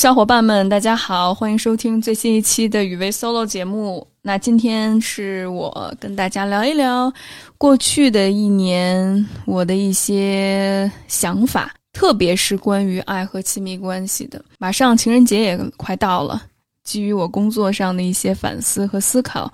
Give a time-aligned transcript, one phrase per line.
[0.00, 4.06] 小伙伴们，大家好，欢迎收听最新一期的雨薇 solo 节目。
[4.22, 7.12] 那今天是我跟大家聊一聊
[7.58, 14.42] 过去的一年我的一些想法，特别是关于爱和亲密关系的。
[14.58, 16.44] 马上情人节也快到了，
[16.82, 19.52] 基于我工作上的一些反思和思考，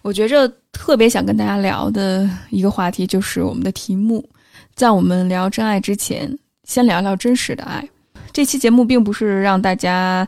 [0.00, 4.26] 我觉着特别想跟大家聊的一个话题就是我们的题目。
[4.74, 7.86] 在我们聊真爱之前，先聊聊真实的爱。
[8.32, 10.26] 这期节目并不是让大家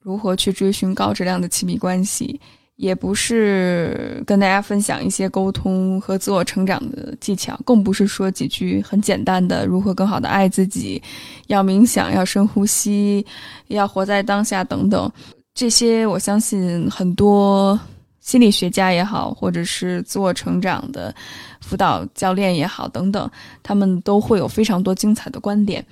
[0.00, 2.40] 如何去追寻高质量的亲密关系，
[2.76, 11.02] 也不是跟大家分享一些沟通和自我成长的技巧，更不是说几句很简单的如何更好的爱自己，
[11.48, 13.26] 要冥想，要深呼吸，
[13.68, 15.10] 要活在当下等等。
[15.54, 17.78] 这些我相信很多
[18.20, 21.12] 心理学家也好，或者是自我成长的
[21.60, 23.28] 辅导教练也好等等，
[23.62, 25.84] 他们都会有非常多精彩的观点。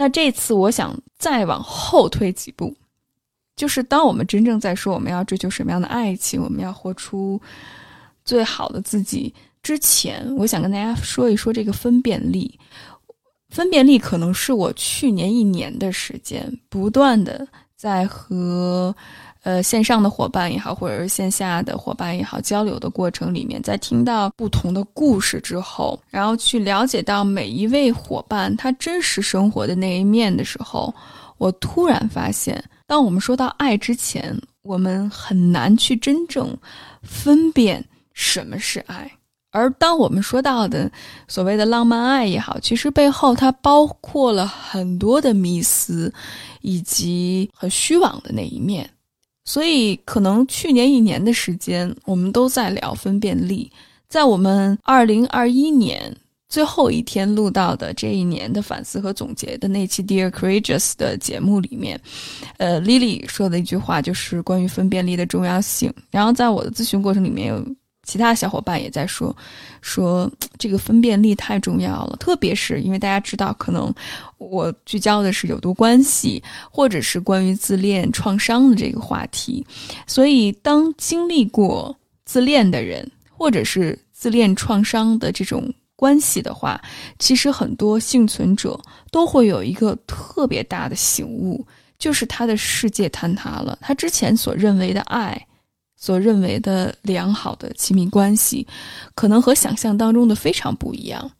[0.00, 2.74] 那这次我想再往后推几步，
[3.54, 7.38] 就是当我们真正在说我们要追求什么样的爱情，我们要活出
[8.24, 12.58] 最好的自己之前，我想跟大家说一说这个分辨力。
[13.50, 18.96] 分辨力可能是我去年一年的时间，不断的在和
[19.42, 30.94] 呃线上的伙伴也好，或者是线下的伙伴也好交流的过程里面，在听到不同的故事之后，然后去了解到每一位伙伴他真实生活的那一面的时候，
[31.38, 36.56] 我突然发现，当我们说到爱之前，我们很难去真正
[37.02, 39.10] 分辨什么是爱。
[39.52, 40.88] 而当我们说到的
[41.26, 46.12] 所谓的浪漫爱也好，其实背后它包括了很多的迷思，
[46.60, 48.88] 以及很虚妄的那一面。
[49.52, 53.68] 所以，可能去年一年的时间，我们都在聊分辨力。
[54.08, 56.16] 在我们二零二一年
[56.48, 62.00] 最后一天录到的这一年的反思和总结的那期《Dear Courageous》的节目里面，
[62.58, 65.92] 呃，Lily 说的一句话就是关于分辨力的重要性。
[66.12, 67.66] 然后，在我的咨询过程里面有。
[68.10, 69.34] 其他小伙伴也在说，
[69.82, 70.28] 说
[70.58, 73.94] 这个分辨力太重要了，特别是因为大家知道，可能
[74.38, 79.64] 我聚焦的是有毒关系，或者是关于自恋创伤的这个话题，
[80.08, 86.82] 所以当经历过自恋的人，或者是自恋创伤的这种关系的话，
[87.20, 88.76] 其实很多幸存者
[89.12, 91.64] 都会有一个特别大的醒悟，
[91.96, 95.46] 就是他的世界坍塌了，他之前所认为的爱。
[96.00, 98.66] 所认为的良好的亲密关系，
[99.14, 101.30] 可能和想象当中的非常不一样。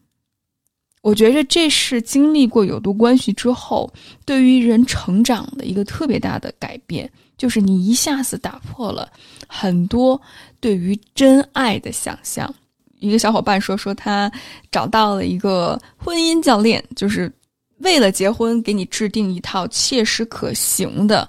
[1.02, 3.90] 我觉着这是经历过有毒关系之后，
[4.26, 9.10] 对于人成长的一个特别大的改变，就是你一下子打破了
[9.48, 10.20] 很多
[10.60, 12.54] 对于真爱的想象。
[12.98, 14.30] 一个小伙伴说，说他
[14.70, 17.32] 找到了一个婚姻教练，就是
[17.78, 21.26] 为了结婚给你制定一套切实可行的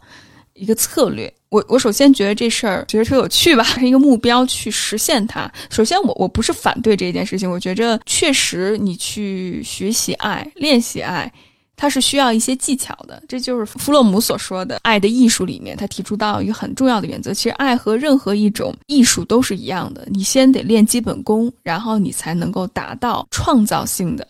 [0.54, 1.34] 一个策略。
[1.52, 5.52] 我我首先觉得这事儿觉得特有趣吧， 是一个目标去实现它。
[5.70, 11.30] 首先，我我不是反对这件事情，我觉着确实你去学习爱、练习爱，
[11.76, 13.22] 它是需要一些技巧的。
[13.28, 17.34] 这就是弗洛姆所说的爱的艺术里面，他提出到一个很重要的原则。
[17.34, 24.26] 其实爱和任何一种艺术都是一样的，你先得练基本功，然后你才能够达到创造性的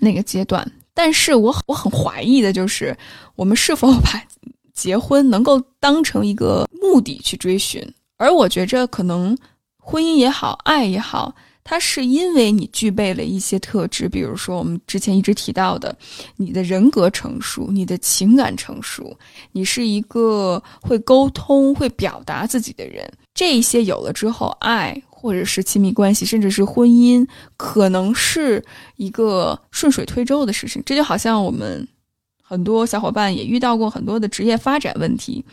[0.00, 0.68] 那个阶段。
[0.92, 2.96] 但是我我很怀疑的就是，
[3.36, 4.20] 我们是否把。
[4.76, 7.82] 结婚能够当成一个目的去追寻，
[8.18, 9.36] 而我觉着可能
[9.78, 11.34] 婚姻也好，爱也好，
[11.64, 15.96] 它是因为你具备了一些特质，比如说我们之前一直提到的，
[16.36, 19.16] 你的人格成熟，你的情感成熟，
[19.52, 27.26] 你是一个会沟通、会表达自己的人，这一些有了之后，爱或者是亲密关系，甚至是婚姻，
[27.56, 28.62] 可能是
[28.96, 30.82] 一个顺水推舟的事情。
[30.84, 31.88] 这就好像我们。
[32.46, 35.44] 很多小伙伴也遇到过很多的职业发展问题。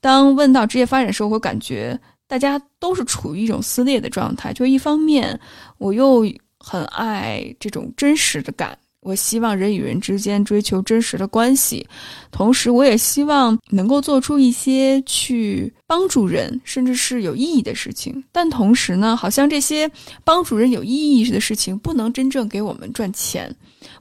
[0.00, 4.52] 当问到职业发展的时候，我感觉大家都是处于一种撕裂的状态。
[4.52, 5.38] 就一方面，
[5.76, 6.26] 我又
[6.58, 11.86] 很爱这种真实的感，我希望人与人之间追求真实的关系，
[12.30, 18.24] 同时我也希望能够做出一些去帮助人，甚至是有意义的事情。
[18.32, 19.90] 但同时呢，好像这些
[20.24, 23.54] 帮助人有意义的事情不能真正给我们赚钱，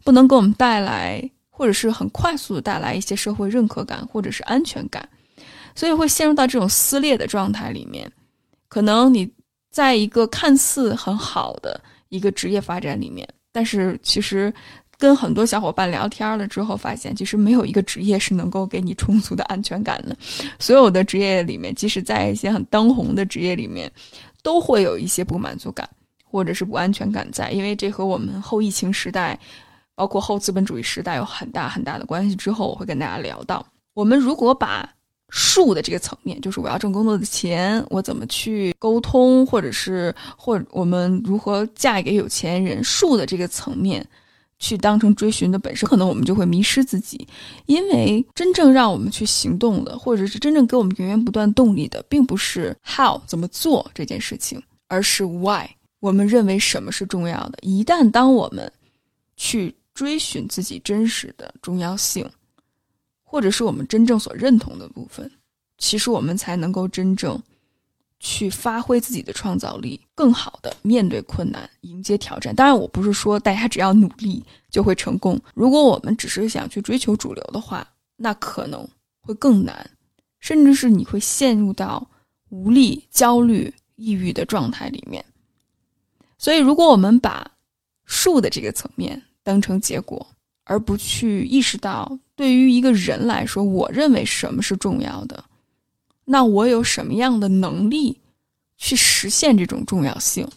[0.03, 1.29] 不能给我们带来，
[1.61, 5.07] 或者是很快速的带来一些社会认可感或者是安全感，
[5.75, 8.11] 所以会陷入到这种撕裂的状态里面。
[8.67, 9.31] 可能你
[9.69, 11.79] 在一个看似很好的
[12.09, 14.51] 一个职业发展里面，但是其实。
[14.97, 20.15] 跟很多小伙伴聊天了之后，发现其实没有一个职业是能够给你充足的安全感的。
[20.59, 23.91] 所有的职业里面，即使在一些很当红的职业里面，
[24.43, 25.89] 都会有一些不满足感
[26.23, 29.39] 或者是不安全感在，因为这和我们后疫情时代，
[29.95, 32.35] 包括后资本主义时代有很大很大的关系。
[32.35, 34.89] 之后我会跟大家聊到，我们如果把
[35.29, 44.05] 术的这个层面，就是我要挣更多的钱，我怎么去沟通，或者是或我们如何嫁给有钱人，术的这个层面。
[44.63, 47.27] 去当成追寻的本身，可能我们就会迷失自己，
[47.65, 55.65] 因为真正让我们去行动的，或者是真正给我们源源不断动力的，并不是 how 怎么做这件事情，而是 why
[55.99, 57.57] 我们认为什么是重要的。
[57.63, 58.71] 一旦当我们
[59.35, 62.27] 去追寻自己真实的重要性，
[63.21, 65.29] 或者是我们真正所认同的部分，
[65.77, 67.39] 其实我们才能够真正。
[68.23, 72.55] 去发挥自己的创造力，更好的面对困难，迎接挑战。
[72.55, 75.39] 当然，我不是说大家只要努力就会成功。
[75.55, 78.87] 如果我们只是想去追求主流的话，那可能
[79.19, 79.89] 会更难，
[80.39, 82.07] 甚至是你会陷入到
[82.49, 85.25] 无力、焦虑、抑郁的状态里面。
[86.37, 87.49] 所以，如果我们把
[88.05, 90.25] 术的这个层面当成结果，
[90.63, 95.43] 而不去意识到对于一个人来说，我认为什么是重要的。
[96.25, 98.19] 那我有什么样的能力
[98.77, 100.47] 去实现这种重要性？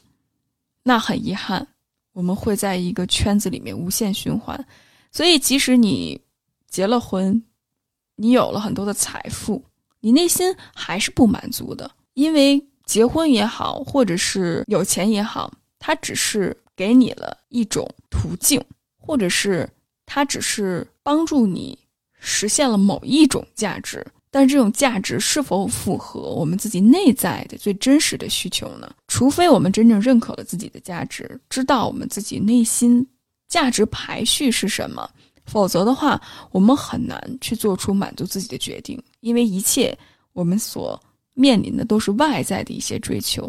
[0.82, 1.66] 那很遗憾，
[2.12, 4.64] 我们会在一个圈子里面无限循环。
[5.10, 6.20] 所以，即使你
[6.68, 7.42] 结了婚，
[8.16, 9.64] 你有了很多的财富，
[10.00, 18.62] 你内心还是不满足的，因为结婚也好，或者是有钱也好，它只是给你了一种途径，
[19.06, 19.68] 或者是
[20.06, 21.78] 它只是帮助你
[22.18, 24.04] 实现了某一种价值。
[24.30, 28.92] 但是这种价值是否符合我们自己内在的最真实的需求呢？
[29.06, 33.06] 除非我们真正认可了自己的价值，知道我们自己内心
[33.46, 35.08] 价值排序是什么，
[35.44, 36.20] 否则的话，
[36.50, 39.00] 我们很难去做出满足自己的决定。
[39.20, 39.96] 因为一切
[40.32, 41.00] 我们所
[41.34, 43.48] 面临的都是外在的一些追求，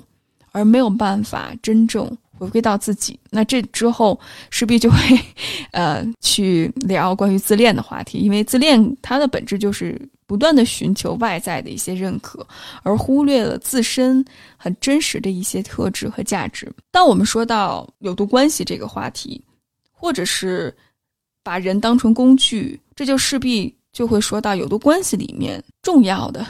[0.51, 3.19] 而没有办法真正回归到自己。
[3.29, 4.97] 那这之后势必就会，
[5.71, 9.99] 呃，去聊关于自恋的话题，因为自恋它的本质就是。
[10.27, 12.43] 不断的寻求外在的一些认可，
[12.81, 14.25] 而忽略了自身
[14.57, 16.67] 很真实的一些特质和价值。
[16.89, 19.39] 当我们说到有毒关系这个话题，
[19.91, 20.75] 或者是
[21.43, 26.43] 把人当成工具，这就势必就会说到有毒关系里面重要的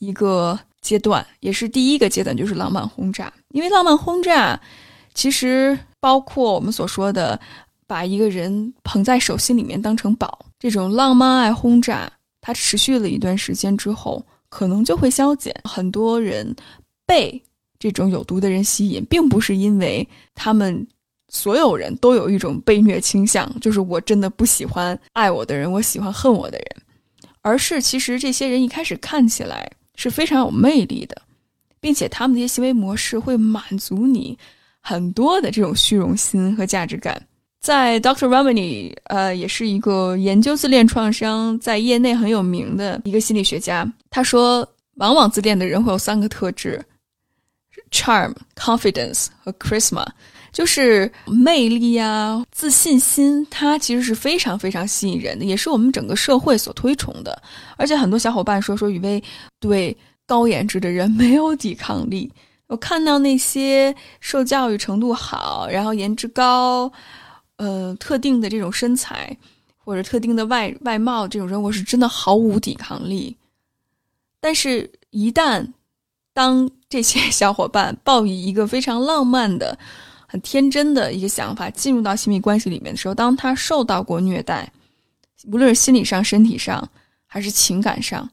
[0.00, 3.32] 一个阶段，也是第一个阶段，就是浪漫轰炸。
[3.50, 4.60] 因为浪漫轰炸
[5.14, 7.38] 其实包括我们所说的
[7.86, 12.10] 把一个人捧在手心里面当成宝，这种浪漫爱轰炸。
[12.40, 15.54] 它持续了一段时间之后，可能就会消减。
[15.62, 16.52] 很多人
[17.06, 17.40] 被
[17.78, 20.84] 这种有毒的人吸引，并不是因为他们
[21.28, 26.66] 所有人都有一种被虐倾向，就是我真的不喜欢爱我的人，我喜欢恨我的人，
[27.42, 31.22] 而是其实这些人一开始看起来是非常有魅力的，
[31.78, 34.36] 并且他们的一些行为模式会满足你
[34.82, 37.20] 很多的这种虚荣心和价值感。
[37.60, 43.90] 在 Doctor Ramani，呃，也是一个研究自恋创伤，在业内很有名的一个心理学家。
[44.10, 46.84] 他说，往往自恋的人会有三个特质
[47.92, 50.04] ：charm、confidence 和 charisma，
[50.52, 53.46] 就是魅力啊、自信心。
[53.48, 57.40] 它其实是非常非常吸引人的，也是我们整个社会所推崇的。
[57.76, 59.22] 而且很多小伙伴说，说雨薇
[59.60, 59.96] 对
[60.26, 62.28] 高颜值的人没有抵抗力。
[62.72, 66.90] 我看到那些受教育程度好，然后颜值高。
[67.56, 69.36] 呃，特定的这种身材
[69.76, 73.36] 或者特定的外外貌，这种人我是真的毫无抵抗力。
[74.40, 75.64] 但是，一旦
[76.32, 79.78] 当这些 小伙伴抱以一个非常浪漫的、
[80.26, 84.72] 很天真的一个想法进入到亲密关系里面的时候，当他受到过虐待，
[85.46, 86.88] 无论是心理上、身体上
[87.26, 88.28] 还是情感上，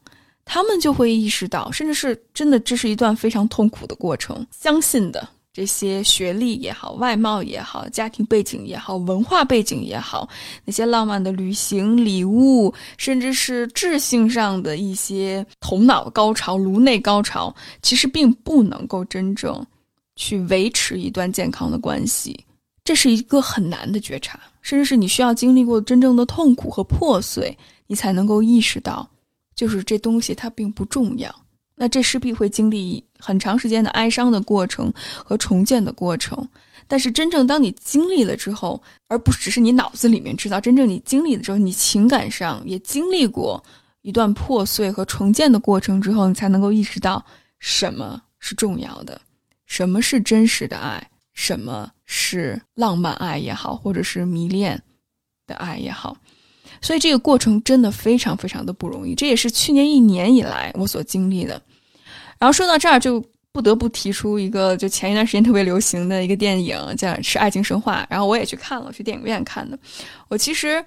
[0.51, 4.45] 他们就会意识到，甚至是真的，这是一段非常痛苦的过程。
[4.49, 5.29] 相信的。
[5.51, 10.27] 这些学历也好，外貌也好，家庭背景也好，文化背景也好，
[10.63, 19.63] 那些浪漫的旅行、礼物，甚至是智性上的一些头脑高潮、颅内高潮，其实并不能够真正
[20.15, 22.39] 去维持一段健康的关系。
[22.83, 24.39] 这是一个很难的觉察。
[24.61, 29.09] 甚至是你需要经历过真正的痛苦和破碎，你才能够意识到，
[29.59, 31.29] 就是这东西它并不重要。
[31.75, 34.93] 那这势必会经历很长时间的哀伤的过程
[35.25, 36.47] 和重建的过程。
[36.87, 43.61] 但是真正当你经历了之后，而不只是你脑子里面知道，真正你经历了之后，你情感上也经历过
[44.01, 47.25] 一段破碎和重建的过程之后，你才能够意识到
[47.59, 49.19] 什么是重要的，
[49.65, 51.05] 什么是真实的爱。
[51.35, 54.83] 什么是浪漫爱也好，或者是迷恋
[55.47, 56.17] 的爱也好，
[56.81, 59.13] 所以这个过程真的非常非常的不容易。
[59.15, 61.61] 这也是去年一年以来我所经历的。
[62.37, 68.01] 然后说到这儿，就不得不提出一个，就前一段时间特别流行的一个电影，叫《是爱情神话》。
[68.09, 69.77] 然后我也去看了，去电影院看的。
[70.27, 70.83] 我其实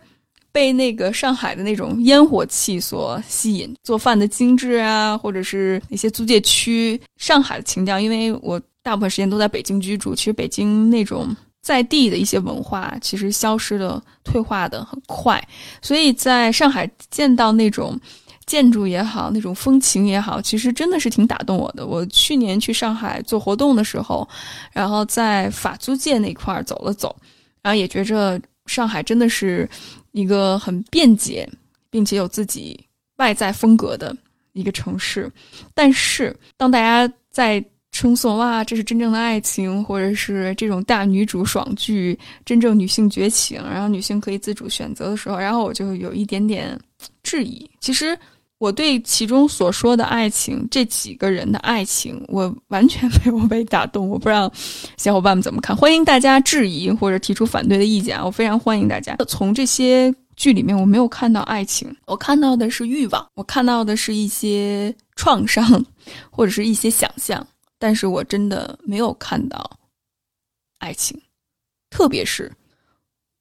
[0.51, 8.61] 被那个上海的那种烟火气所吸引，做饭的精致啊，或者是那些租界区上海的情调，因为我。
[8.85, 11.29] 大部分时间都在北京居住，其实北京那种
[11.63, 15.43] 在地的一些文化，其实消失的、退化的很快。
[15.81, 17.99] 所以在上海见到那种
[18.47, 21.87] 建筑也好，那种风情也好，其实真的是挺打动我的。
[21.87, 24.29] 我去年去上海做活动的时候，
[24.73, 27.15] 然后在法租界那块儿走了走，
[27.63, 29.69] 然后也觉着上海真的是
[30.11, 31.49] 一个很便捷，
[31.89, 32.79] 并且有自己
[33.19, 34.15] 外在风格的
[34.53, 35.31] 一个城市。
[35.73, 46.77] 但是当大家在称颂哇，这是真正的爱情，或者是这种大女主爽剧，真正女性绝情，然后女性可以自主选择的时候，然后我就有一点点
[47.23, 47.71] 质疑。
[47.81, 48.19] 其实
[48.59, 54.09] 我对其中所说的爱情，这几个人的爱情，我完全没有被打动。
[54.09, 54.51] 我不知道
[54.97, 58.25] 小伙伴们怎么看，欢迎大家质疑或者提出反对的意见啊！
[58.25, 59.17] 我非常欢迎大家。
[59.29, 65.85] 从这些剧里面，我没有看到爱情，我看到的是欲望，我看到的是一些创伤，
[66.31, 67.47] 或者是一些想象。
[67.83, 69.81] 但是我真的没有看到
[70.79, 71.21] 爱情，
[71.91, 72.53] 特别是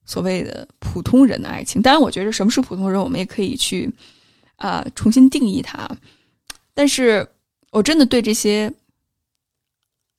[0.04, 1.80] 所谓的普通人的爱情。
[1.80, 3.94] 当然，我觉得什么是普通人，我们也可以去
[4.56, 5.88] 啊重新定义它。
[6.74, 7.30] 但是
[7.70, 8.74] 我真的对这些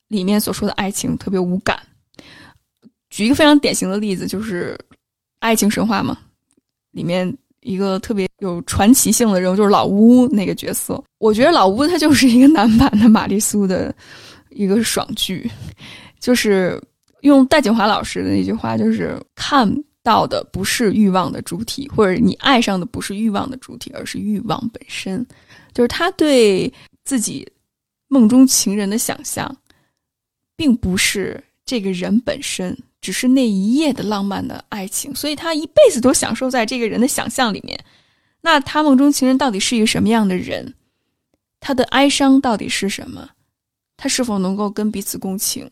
[0.07, 1.85] 里面所说的爱情特别无感。
[3.09, 4.79] 举一个非常典型的例子，就是
[5.39, 6.17] 《爱情神话》嘛，
[6.91, 7.37] 里面。
[7.63, 13.93] 一个特别有传奇性的人物就是老乌那个角色，我觉得老乌他就是一个男版的玛丽苏的
[14.49, 15.49] 一个爽剧，
[16.19, 16.81] 就是
[17.21, 19.69] 用戴锦华老师的那句话，就是看
[20.03, 25.25] 到的不是欲望的主体，或者你爱上的不是欲望的主体，而是欲望本身，
[25.73, 26.71] 就是他对
[27.05, 27.47] 自己
[28.09, 29.55] 梦中情人的想象，
[30.55, 32.77] 并不是这个人本身。
[33.01, 37.77] 只是那一夜的浪漫的爱情，所以他一辈子都享受在这个人的想象里面。
[38.39, 40.73] 那他梦中情人到底是一个什么样的人？
[41.59, 43.31] 他的哀伤到底是什么？
[43.97, 45.69] 他是否能够跟彼此共情，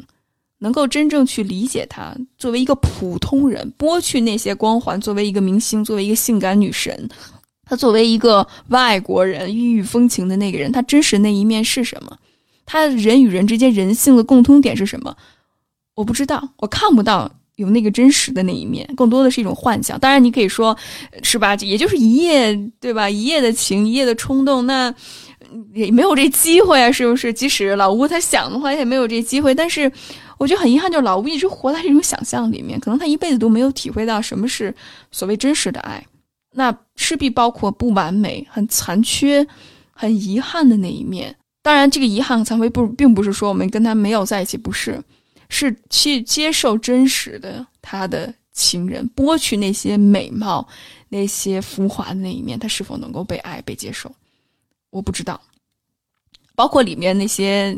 [0.57, 2.13] 能够真正去理解他？
[2.37, 7.09] 作为一个普通人，剥去那些光环，作为一个明星，作为一个性感女神，
[7.63, 12.17] 他作为一个外国人，异域风情的那个人，他真实那一面是什么？
[12.65, 15.15] 他人与人之间人性的共通点是什么？
[15.95, 19.99] 我不知道，我看不到有那个真实的那一面，更多的是一种幻想。
[19.99, 20.75] 当然，你可以说，
[21.21, 21.55] 是吧？
[21.55, 23.09] 也就是一夜，对吧？
[23.09, 24.93] 一夜的情，一夜的冲动，那
[25.73, 27.31] 也没有这机会啊，是不是？
[27.33, 29.53] 即使老吴他想的话，也没有这机会。
[29.53, 29.91] 但是，
[30.37, 34.73] 我觉得很遗憾，就是老吴一直活在这种想象里面，可能他一辈子都没有体会到什么是
[35.11, 36.03] 所谓真实的爱。
[36.53, 39.45] 那势必包括不完美、很残缺、
[39.93, 41.35] 很遗憾的那一面。
[41.61, 45.01] 当然，这个遗憾残缺不并不是说我们跟他没有在一起，不是。
[45.53, 50.65] 是去接受真实的他的情人，剥去那些美貌、
[51.09, 54.09] 那些浮华的那一面，他是否能够被爱、被接受？
[54.91, 55.39] 我不知道。
[56.55, 57.77] 包括里面那些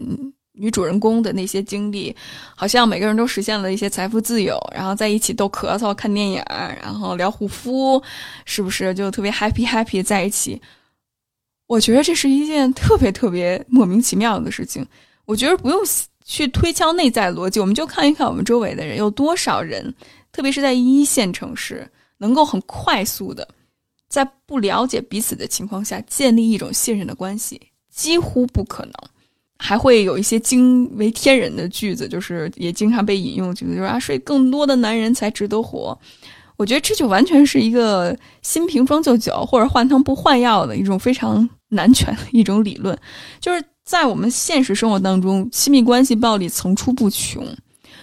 [0.51, 2.15] 女主人公的那些经历，
[2.55, 8.01] 好像每个人都实现了一些财富自由，然后在一起逗咳嗽、看电影，然后聊护肤，
[8.45, 10.61] 是不是就特别 happy happy 在一起？
[11.65, 14.85] 我觉得这是一件特别特别莫名其妙的事情。
[15.25, 15.79] 我觉得不用。
[16.25, 19.93] 去推敲内在逻辑，我们就看一看我们周围的人有多少人，
[20.31, 21.89] 特别是在一线城市，
[22.19, 23.47] 能够很快速的
[24.07, 27.61] 在不了解彼此的情况下建立一种信任的关系，
[27.93, 28.93] 几乎不可能。
[29.59, 35.97] 还会有一些惊为天人的句子，就是也经常被引用，就是啊，睡更多的男人才值得活。
[36.57, 42.97] 我觉得这就完全是一个新瓶装旧酒，或者换汤不换药的一种非常男权的一种理论，
[43.39, 43.63] 就是。
[43.83, 47.45] 在我们现实生活当中，亲密关系暴力层出不穷，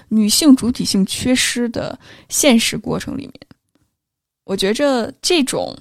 [0.08, 3.34] 女性主体性缺失的现实过程里面，
[4.44, 5.74] 我觉着这种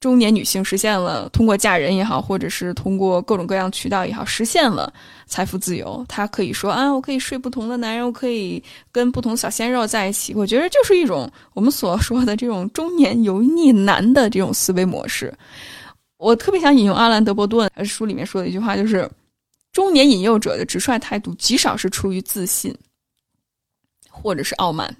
[0.00, 4.92] 中年女性实现了通过嫁人也好，或者是通过各种各样渠道也好，实现了
[5.26, 6.04] 财富自由。
[6.08, 10.34] 她可以说啊，我可以睡不同的男人，我可以跟不同小鲜肉在一起。
[10.34, 15.32] 我觉得就是一种我们所说的这种中年油腻男的这种思维模式。
[16.16, 19.10] 我特别想引用阿兰·德伯顿书里面说的一句话，就是
[19.72, 22.74] 中年引诱者的直率态度极少是出于自信，
[24.10, 24.94] 或者是傲慢。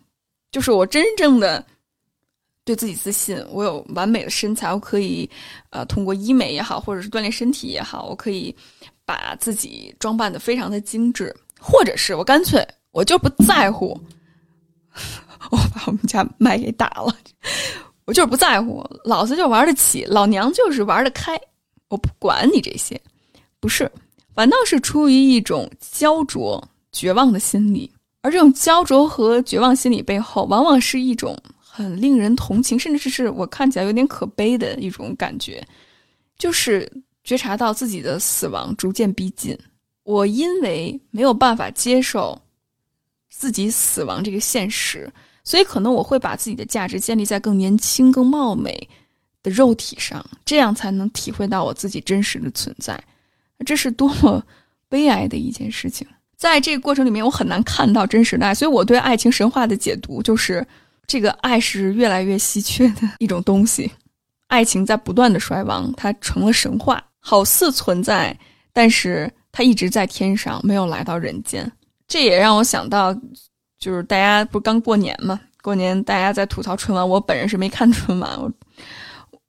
[0.50, 1.64] 就是我真正的。
[2.64, 5.30] 对自己自信，我有完美的身材，我可以，
[5.70, 8.52] 呃，通过医美也好，或者是锻炼身体也好，我可以
[9.04, 13.90] 把自己装扮的非常的精致，或者是我干脆我就不在乎，
[15.52, 17.16] 我把我们家麦给打了，
[18.06, 21.38] 我就是不在乎，老子就玩得起，老娘就是玩得开，
[21.88, 22.98] 我不管你这些，
[23.60, 23.90] 不是，
[24.34, 31.36] 反倒是出于一种焦灼、绝望的心理，而这种焦灼和绝望心理背后，往往是一种。
[31.58, 35.62] 很令人同情，甚至是我看起来有点可悲的一种感觉，
[36.38, 36.90] 就是
[37.22, 39.54] 觉察到自己的死亡逐渐逼近。
[40.02, 42.40] 我因为没有办法接受
[43.28, 45.12] 自己死亡这个现实，
[45.46, 48.86] 所以可能我会把自己的价值建立在更年轻、更貌美
[49.42, 53.02] 的肉体上，这样才能体会到我自己真实的存在。
[53.64, 54.44] 这是多么
[54.90, 56.06] 悲哀的一件事情！
[56.36, 60.66] 在这个过程里面，我很难看到真实的爱，所以我对爱情神话的解读就是。
[61.08, 63.88] 这个爱是越来越稀缺的一种东西，
[64.48, 68.36] 爱情在不断的衰亡，它成了神话，好似存在，
[68.72, 71.70] 但是它一直在天上，没有来到人间。
[72.08, 73.16] 这也让我想到，
[73.86, 78.50] 就是大家不是刚过年嘛，过年大家在吐槽春晚，我本人是没看春晚，我，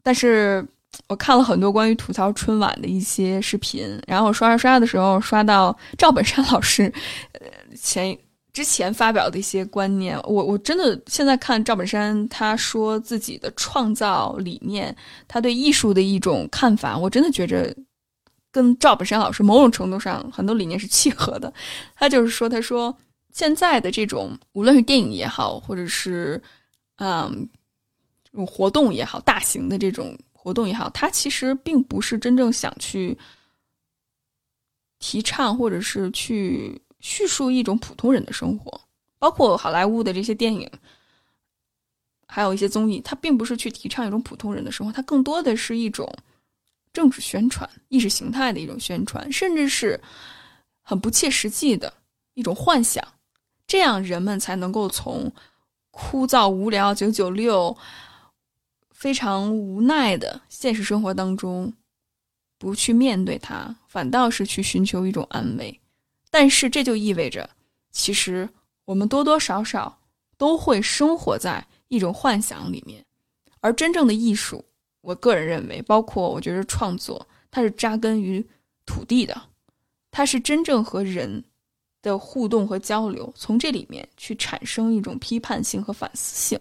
[0.04, 0.64] 但是
[1.08, 6.94] 我看了很多关于吐槽春晚的一些视频，然后我刷刷刷的时候刷到赵本山老师，
[7.32, 8.16] 呃，前。
[8.54, 14.96] 之前发表的一些观念，我我真的现在看赵本山他说自己的创造理念，
[15.28, 17.72] 他对艺术的一种看法，我真的觉着
[18.52, 21.54] 跟赵本山老师某种程度上很多理念是契合的。
[21.96, 22.98] 他就是说，他说
[23.38, 26.42] 现在的这种无论是电影也好，或者是
[26.96, 27.48] 嗯
[28.24, 33.16] 这种活动也好，大型的这种活动也好，它其实并不是真正想去
[34.98, 36.82] 提倡或者是去。
[37.00, 38.82] 叙述一种普通人的生活，
[39.20, 40.70] 包括好莱坞的这些电影，
[42.26, 46.12] 还有一些综艺，它并不是去提倡一种普通人的生活，它更多的是一种
[46.92, 50.02] 政治宣传、意识形态的一种宣传，甚至是
[50.82, 51.94] 很不切实际的
[52.34, 53.08] 一种幻想，
[53.68, 55.32] 这样人们才能够从
[55.92, 57.78] 枯燥无聊、九九六、
[58.92, 61.74] 非常无奈的现实生活当中
[62.58, 65.80] 不去面对它，反倒是去寻求一种安慰。
[66.32, 67.50] 但是这就意味着，
[67.92, 68.48] 其实
[68.86, 70.00] 我们多多少少
[70.38, 73.06] 都会生活在一种幻想里面，
[73.60, 74.64] 而真正的艺术，
[75.02, 78.48] 我个人认为，包括我觉得创作，它是扎根于
[78.86, 79.50] 土地的，
[80.12, 81.44] 它是真正和人
[82.02, 86.60] 的互动和交流，从这里面去产生一种批判性和反思性，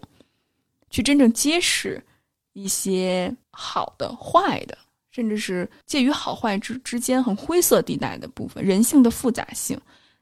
[0.89, 2.03] 去真正揭示
[2.53, 4.77] 一些好的、坏的。
[5.09, 9.75] 甚至是介于好坏之之间很灰色地带的部分，人性的复杂性。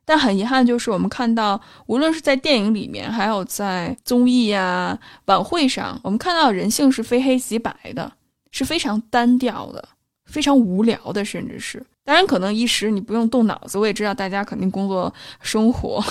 [0.05, 8.09] 但很遗憾，就是我们看到，无论是在电影里面，还有在综艺呀、晚会上，我们看到人性是非黑即白的，
[8.51, 9.89] 是非常单调的，
[10.23, 11.85] 非常无聊的，甚至是。
[12.05, 16.01] 当然，可能一时你不用动脑子，我也知道大家肯定工作、生活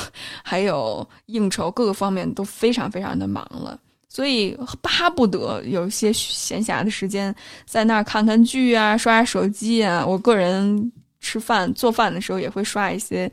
[0.42, 3.78] 还有应酬各个方面都非常非常的忙了。
[4.08, 10.04] 所以巴不得有一些闲暇的时间，在那儿看看剧啊，刷刷手机啊。
[10.04, 13.30] 我个人吃饭做饭的时候也会刷一些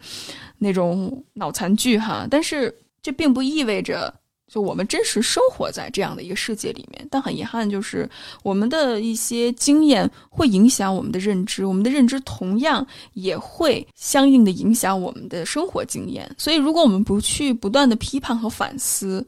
[0.59, 2.27] 那种脑残剧哈。
[2.29, 2.71] 但是
[3.01, 4.13] 这并不意味着
[4.51, 7.07] 就我们真实生活在这样的一个世界里面。
[7.09, 8.09] 但很遗憾，就是
[8.43, 16.29] 我们的一些经验会影响我们的认知，我们的认知同样也会相应的影响我们的生活经验。
[16.37, 19.25] 所以，如果我们不去不断的批判和反思，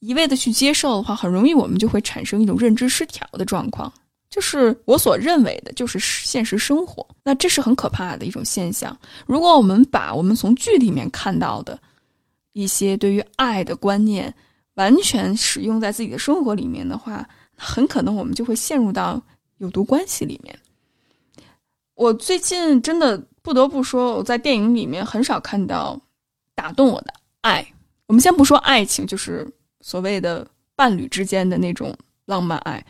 [0.00, 3.92] 一味的去接受的话，很容易我们就会产生一种认知失调的状况，
[4.28, 7.06] 就是我所认为的，就是现实生活。
[7.22, 8.96] 那这是很可怕的一种现象。
[9.26, 11.78] 如果我们把我们从剧里面看到的
[12.52, 14.34] 一些对于爱的观念，
[14.74, 19.22] 完全使用在自己的生活里面的话，很可能我们就会陷入到
[19.58, 20.58] 有毒关系里面。
[21.94, 26.00] 我最近真的不得不说，我在电影里面很少看到
[26.54, 27.66] 打动我的爱。
[28.06, 29.46] 我们先不说爱情，就是。
[29.82, 32.84] 所谓的伴侣之间的那种浪漫爱，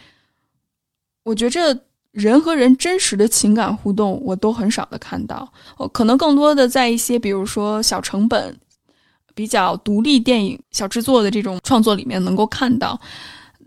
[1.23, 5.49] 我觉着人和人真实的情感互动，我都很少的看到。
[5.77, 8.59] 我，可能更多的在一些比如说小成本、
[9.40, 13.00] 比较独立电影、小制作的这种创作里面能够看到。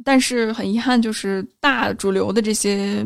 [0.05, 3.03] 但是很遗憾，就是大主流的这些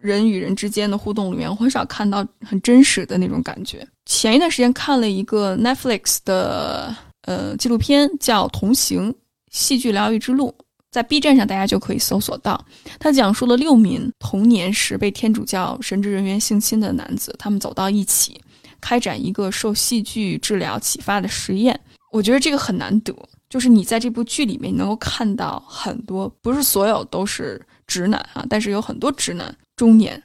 [0.00, 3.86] 人与人之间的互动里面，我很少看到很真实的那种感觉。
[4.06, 9.14] 前一段时间看了一个 Netflix 的呃纪录片，叫《同行：
[9.50, 10.48] 戏剧疗愈之路》，
[10.90, 12.64] 在 B 站上大家就可以搜索到。
[12.98, 18.40] 他讲述了六名童年时被天主教神职人员性侵的男子，他们走到一起，
[18.80, 21.78] 开展一个受戏剧治疗启发的实验。
[22.10, 23.14] 我觉得这个很难得。
[23.48, 30.22] 就是你在这部剧里面能够看到很多，不是所有都是直男啊，但是有很多直男、中年、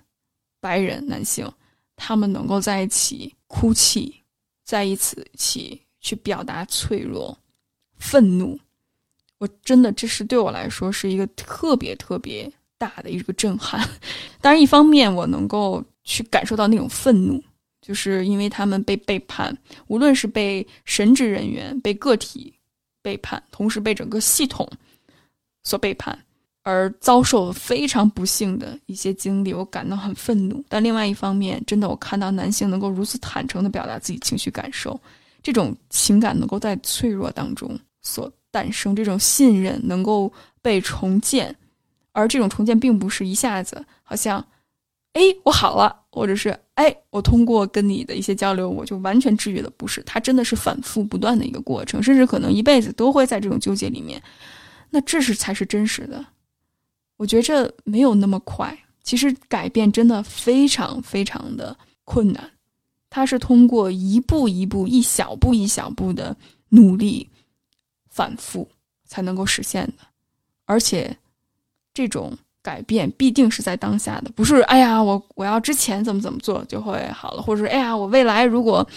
[0.60, 1.50] 白人男性，
[1.96, 4.14] 他们能够在一起哭泣，
[4.66, 7.38] 在一起去表达脆弱、
[7.98, 8.60] 愤怒。
[9.38, 13.88] 我真的，这是对我来说是一个特别特别大的一个震撼。
[14.42, 17.42] 当然，一方面我能够去感受到那种愤怒，
[17.84, 22.52] 就是因为他们被背叛，无论是被神职人员、被个体。
[23.04, 24.66] 背叛，同时被整个系统
[25.66, 26.18] 所背叛，
[26.62, 30.64] 而遭受非常不幸的一些经历，我感到很愤怒。
[30.70, 34.98] 但另外一方面，真的我看到男性能够如此坦诚的表达自己情绪感受，
[35.42, 41.54] 这种情感能够在脆弱当中所诞生，这种信任能够被重建，
[42.14, 44.42] 而这种重建并不是一下子，好像。
[45.14, 49.70] 哎，我好了，或者是哎，我通过跟你的一些交流，我就完全治愈了。
[49.78, 54.22] 不是，它真的是反复不断的一个过程，甚至可能一辈子都会在这种纠结里面。
[54.90, 56.26] 那这是才是真实的。
[57.16, 62.52] 我觉着没有那么快，其实改变真的非常非常的困难。
[63.12, 66.36] 它是通过一步一步、一小步一小步的
[66.70, 67.30] 努力、
[68.10, 68.68] 反复
[69.06, 70.04] 才能够实现的，
[70.66, 71.16] 而且
[71.94, 72.36] 这种。
[72.64, 78.88] 改变必定是在当下的，不是哎呀，我我要之前怎么怎么做就会好了，或者是哎呀，我未来如果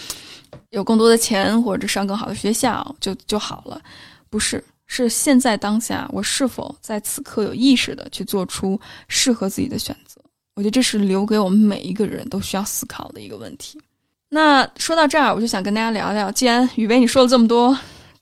[0.71, 3.79] 有更多的钱或者上更好的学校就就好了，
[4.31, 10.21] 不是，是现在当下，我是否在此刻有意识的去做出适合自己的选择？
[10.55, 13.79] 我觉得这是留给我们每一个人都需要思考的一个问题。
[14.29, 17.77] 那说到这儿，我就想跟大家聊聊，既然雨薇你说了这么多。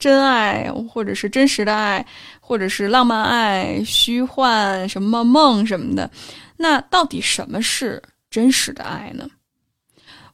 [0.05, 2.05] 真爱，或者是真实的爱，
[2.39, 6.11] 或者是浪漫爱、虚幻什么梦什么的，
[6.59, 9.27] 那到底什么是真实的爱呢？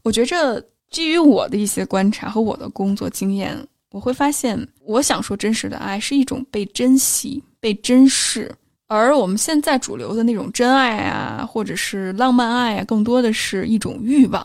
[0.03, 3.57] 我觉着，基于我的一些观察和我的工作经验，
[3.93, 8.53] 我会发现，我想说真实的爱是一种被珍惜、被珍视，
[8.89, 14.45] 而我们现在主流的那种真爱啊，或者是浪漫爱啊，更多的是一种欲望，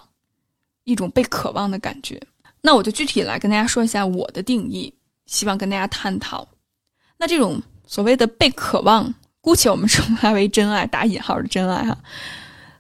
[0.84, 2.22] 一种被渴望的感觉。
[2.62, 4.94] 那我就具体来跟大家说一下我的定义。
[5.26, 6.48] 希望跟大家探讨，
[7.18, 11.98] 那这种所谓的被渴望，姑且我们称它为真爱（打引号的真爱）哈，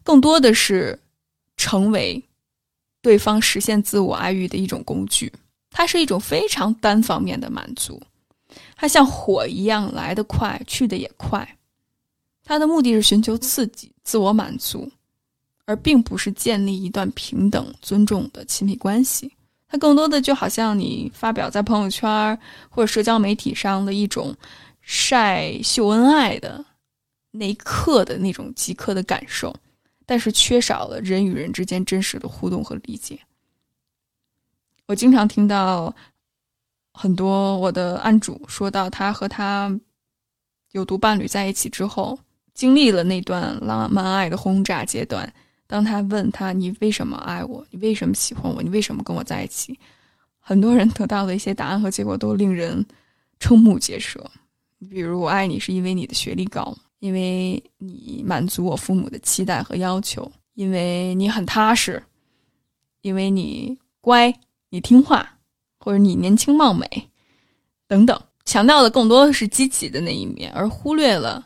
[0.03, 0.99] 更多的是
[1.57, 2.23] 成为
[3.01, 5.31] 对方实现自我爱欲的一种工具。
[5.71, 8.01] 它是一种非常单方面的满足，
[8.77, 11.57] 它像火一样来得快，去的也快。
[12.45, 14.89] 它的目的是寻求刺激、自我满足，
[15.65, 19.34] 而并不是建立一段平等、尊重的亲密关系。
[19.67, 24.35] 它更多的就好像你发表在朋友圈或者社交媒体上的一种
[24.81, 26.63] 晒秀恩爱的
[27.31, 29.53] 那一刻的那种即刻的感受，
[30.05, 33.19] 但是缺少了人与人之间真实的互动和理解。
[34.85, 35.93] 我经常听到
[36.93, 39.77] 很多我的案主说到，他和他
[40.71, 42.19] 有毒伴侣在一起之后，
[42.53, 45.33] 经历了那段浪漫爱的轰炸阶段。
[45.67, 47.65] 当他问他你为什么爱我？
[47.71, 48.61] 你为什么喜欢我？
[48.61, 49.77] 你为什么跟我在一起？
[50.39, 52.85] 很多人得到的一些答案和结果都令人
[53.39, 54.23] 瞠目结舌。
[54.89, 62.03] 比如，我爱你是因为你的学历高，因为你满足我父母的期待和要求，因为你很踏实，
[63.01, 64.31] 因为你乖，
[64.69, 65.27] 你听话，
[65.79, 66.87] 或者你年轻貌美，
[67.87, 71.43] 等等，强调的更多的是积极的那一面，而忽略了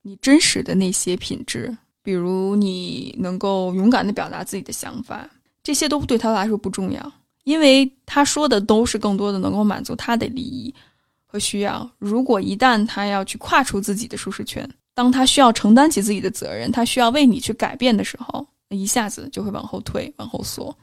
[0.00, 1.76] 你真实的那些品质。
[2.02, 5.28] 比如你能够勇敢的表达自己的想法，
[5.62, 7.12] 这些都对他来说不重要，
[7.44, 10.74] 因为他说的都是更多的能够满足他的利益
[11.24, 11.88] 和需要。
[11.98, 20.76] 如果一旦他要去跨出自己的舒适圈，当他需要承担起自己的责任，他需要为你去改变的时候，那一下子就会往后退、往后缩。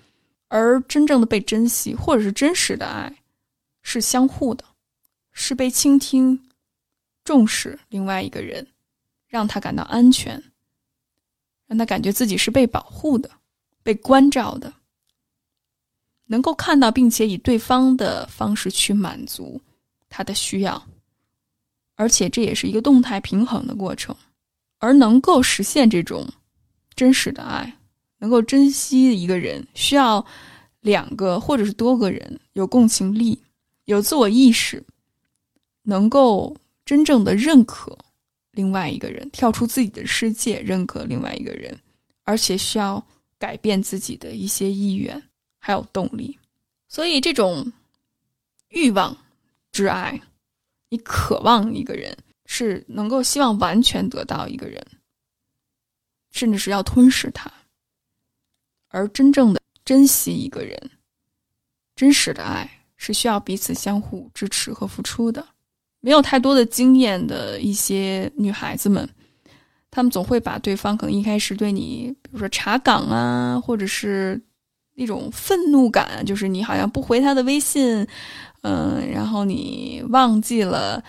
[0.47, 3.13] 而真正的被珍惜或者是真实的爱，
[3.83, 4.63] 是相互的，
[5.31, 6.39] 是被倾听、
[7.23, 8.65] 重视另外一个人，
[9.27, 10.41] 让他感到安全。
[11.69, 13.29] 让他感觉自己是被保护的、
[13.83, 14.73] 被关照的，
[16.25, 19.61] 能够看到并且以对方的方式去满足
[20.09, 20.83] 他的需要，
[21.93, 24.15] 而且这也是一个动态平衡的过程。
[24.79, 26.27] 而能够实现这种
[26.95, 27.77] 真实的爱，
[28.17, 30.25] 能够珍惜一个人，需要
[30.79, 33.39] 两个或者是多个人有共情力、
[33.85, 34.83] 有自我意识，
[35.83, 37.95] 能够真正的认可
[38.59, 41.79] 另外一个人，跳出自己的世界，认可另外一个人，
[42.23, 43.01] 而且需要
[43.37, 45.23] 改变自己的一些意愿
[45.59, 46.37] 还有动力。
[46.89, 47.71] 所以，这种
[48.67, 49.15] 欲望
[49.71, 50.21] 之爱，
[50.89, 52.17] 你渴望一个人，
[52.47, 54.85] 是能够希望完全得到一个人，
[56.31, 57.49] 甚至是要吞噬他。
[58.89, 60.91] 而真正的珍惜一个人，
[61.95, 65.47] 真实的爱是需要彼此相互支持和付出的。
[66.01, 69.07] 没有太多的经验的一些女孩子们，
[69.91, 74.41] 她们总会把对方可能一开始对你，比如说查岗啊，或者是
[74.95, 78.07] 那种愤怒感，就是你好像不回他的微信，
[78.61, 81.03] 嗯，然后你忘记了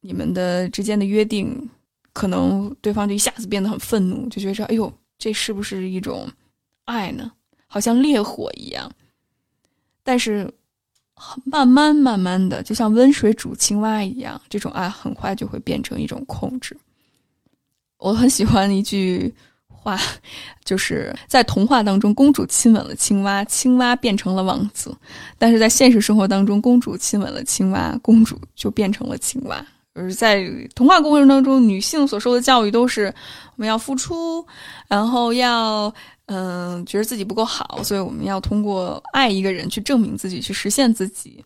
[0.00, 1.68] 你们的之间的约定，
[2.12, 6.26] 可能对方就一下子变得很愤怒，就觉着，哎呦，这是不是一种
[6.86, 7.30] 爱呢？
[7.66, 8.90] 好像烈火一样，
[10.02, 10.50] 但是。
[11.44, 16.76] 慢慢慢慢的，就像温水煮青蛙一样，这种爱很快就会变成一种控制。
[17.98, 19.34] 我很喜欢一句
[19.66, 19.98] 话，
[20.62, 24.90] 就是在童话当中，公主亲吻了青蛙，青蛙变成了王子；
[25.38, 29.64] 但是在现实生活当中，公主亲吻了青蛙，公主就变成了青蛙。
[29.94, 34.46] 而在童话过程当中，女性所受的教育都是我们要付出，
[34.86, 35.92] 然后要。
[36.26, 41.44] 嗯，觉得自己不够好，所以我们要通过爱一个人去证明自己，去实现自己，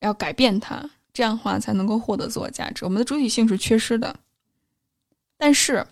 [0.00, 2.84] 要改变他，这样的话才能够获得自我价值。
[2.84, 4.14] 我们的主体性是缺失的，
[5.38, 5.86] 但是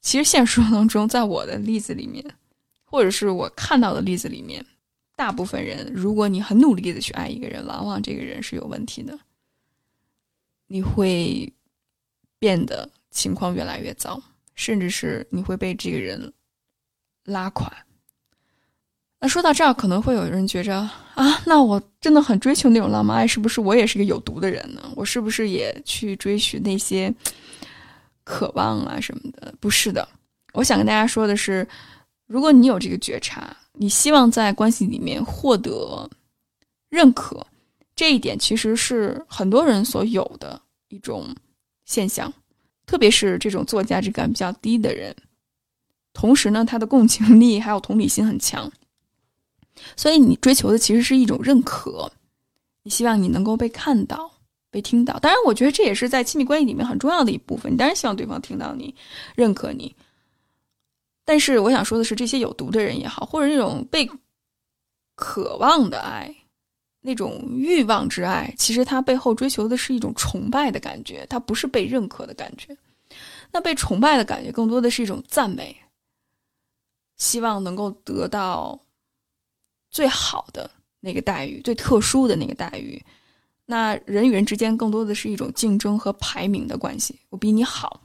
[0.00, 2.24] 其实现实生活当中，在我的例子里面，
[2.84, 4.64] 或者是我看到的例子里面，
[5.16, 9.18] 大部分人，如果你很努力的去爱一个人，往往这个人是有问题的，
[10.68, 11.52] 你会
[12.38, 14.22] 变得情况越来越糟，
[14.54, 16.32] 甚至是你会被这个人。
[17.24, 17.72] 拉垮。
[19.22, 20.76] 那说到这儿，可能会有人觉着
[21.14, 24.90] 啊，那我真的很追求那种浪漫爱，是不是我也是个有毒的人呢？
[24.96, 27.12] 我是不是也去追寻那些
[28.24, 29.54] 渴望啊什么的？
[29.60, 30.08] 不是的，
[30.54, 31.68] 我想跟大家说的是，
[32.26, 36.08] 如果你有这个觉察，你希望在关系里面获得
[36.88, 37.46] 认可，
[37.94, 41.26] 这一点其实是很多人所有的一种
[41.84, 42.32] 现象，
[42.86, 45.14] 特别是这种自我价值感比较低的人。
[46.12, 48.70] 同时呢，他的共情力还有同理心很强，
[49.96, 52.10] 所以你追求的其实是一种认可，
[52.82, 54.30] 你希望你能够被看到、
[54.70, 55.18] 被听到。
[55.20, 57.72] 当然，我觉得这也是在亲密关系里面很重要的一部分。
[57.72, 58.94] 你当然希望对方听到你、
[59.34, 59.94] 认可你。
[61.24, 64.08] 但是我想说的是，这些有毒的人也好，或者那种被
[65.14, 66.34] 渴望的爱、
[67.00, 72.76] 那种欲望之爱，其实他背后追求的是一种崇拜的感觉，他不是被认可的感觉。
[73.52, 75.76] 那被崇拜的感觉，更多的是一种赞美。
[77.20, 78.80] 希望能够得到
[79.90, 80.68] 最好的
[81.00, 83.00] 那个待遇，最特殊的那个待遇。
[83.66, 87.20] 那人与人之间更多的是一种竞争和排名的关系。
[87.28, 88.00] 我比你好，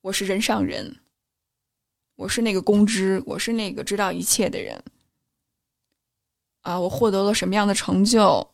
[0.00, 0.98] 我是人上人，
[2.16, 4.82] 我是那个公知，我是那个知道一切的人。
[6.62, 8.46] 啊，我获得了什么样的成就？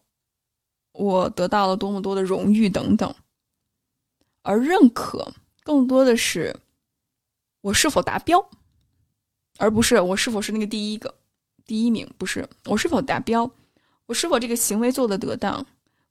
[0.92, 3.12] 我得到了多么多的荣誉等等。
[4.42, 5.32] 而认可
[5.62, 6.54] 更多的是
[7.62, 8.50] 我是否达标。
[9.58, 11.14] 而不是我是否是那个第一个
[11.66, 13.50] 第一名，不是我是否达标，
[14.06, 15.66] 我是否这个行为做的得当，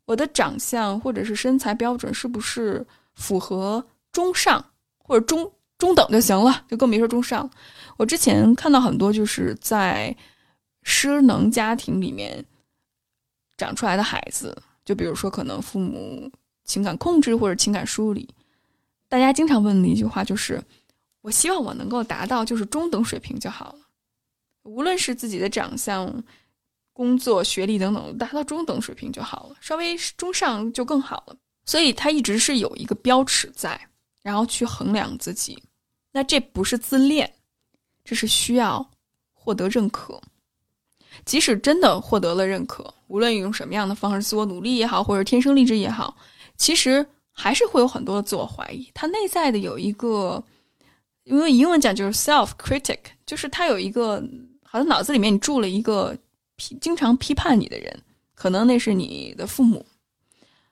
[0.06, 4.64] 我的长相或者是身材标准是不是符合中上
[5.00, 7.50] 或者中中等就行了，就更别说中上。
[7.96, 10.16] 我之前看到很多就是在
[10.84, 12.46] 失能家庭里面
[13.56, 16.30] 长出来的孩子，就比如说可能父母
[16.66, 18.28] 情感控制或者情感疏离，
[19.08, 20.62] 大家经常问的一句话就是。
[21.28, 23.80] 我希望我能够达到就是中等水平就好了，
[24.64, 26.24] 无论是自己的长相、
[26.94, 31.36] 工作、学历等等，达到中等水平就好了，稍微中上就更好了。
[31.66, 33.78] 所以他一直是有一个标尺在，
[34.22, 35.62] 然后去衡量自己。
[36.14, 37.30] 那这不是自恋，
[38.06, 38.90] 这是需要
[39.34, 40.22] 获得认可。
[41.26, 46.16] 即使真的获得了认可，无论用什么样的方式，自我努力也好，或者天生丽质也好，
[46.56, 48.90] 其实还是会有很多的自我怀疑。
[48.94, 50.42] 他内在的有一个。
[51.28, 54.24] 因为英文讲就是 self critic，就是他有一个
[54.64, 56.18] 好像脑子里面你住了一个
[56.56, 58.02] 批经常批判你的人，
[58.34, 59.86] 可能那是你的父母，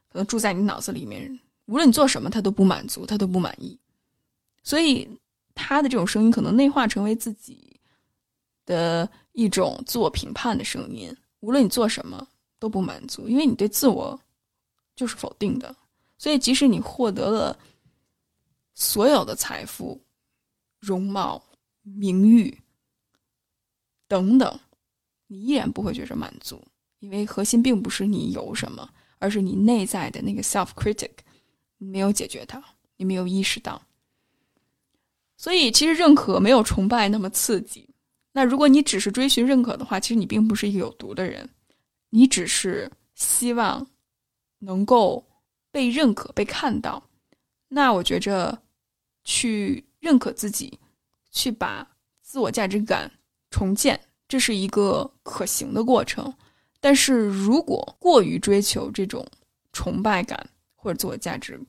[0.08, 3.78] 可能住在你脑子里面，无论你做什么他都不满足，他都不满意，
[4.64, 5.06] 所以
[5.54, 7.78] 他的这种声音可能内化成为自己
[8.66, 12.26] 的一种自我评判的声音，无论你做什么
[12.60, 14.18] 都不满足，因为你对自我
[14.96, 15.76] 就是否定的，
[16.18, 17.60] 所以即使你获得了
[18.74, 20.02] 所有的财富。
[20.86, 21.44] 容貌、
[21.82, 22.62] 名誉
[24.08, 24.60] 等等，
[25.28, 26.64] 你依然不会觉着满足，
[27.00, 31.12] 因为核心并不是你有什么，而是你内在的那个 self critic
[31.78, 32.64] 没有解决它，
[32.98, 33.82] 你没有意识到。
[35.38, 37.90] 所以，其实认可没有崇拜那么刺激。
[38.32, 41.50] 那如果你只是追寻认可的话，其实你并不是一个有毒的人，
[42.10, 43.86] 你只是希望
[44.60, 45.26] 能够
[45.72, 47.02] 被认可、被看到。
[47.68, 48.62] 那我觉着，
[49.24, 50.80] 去认可自己，
[51.32, 51.88] 去把
[52.22, 53.12] 自我价值感
[53.50, 56.32] 重建，这是一个可行的过程。
[56.80, 59.26] 但是如果过于追求这种
[59.74, 60.40] 崇拜感
[60.76, 61.60] 或者自我价值，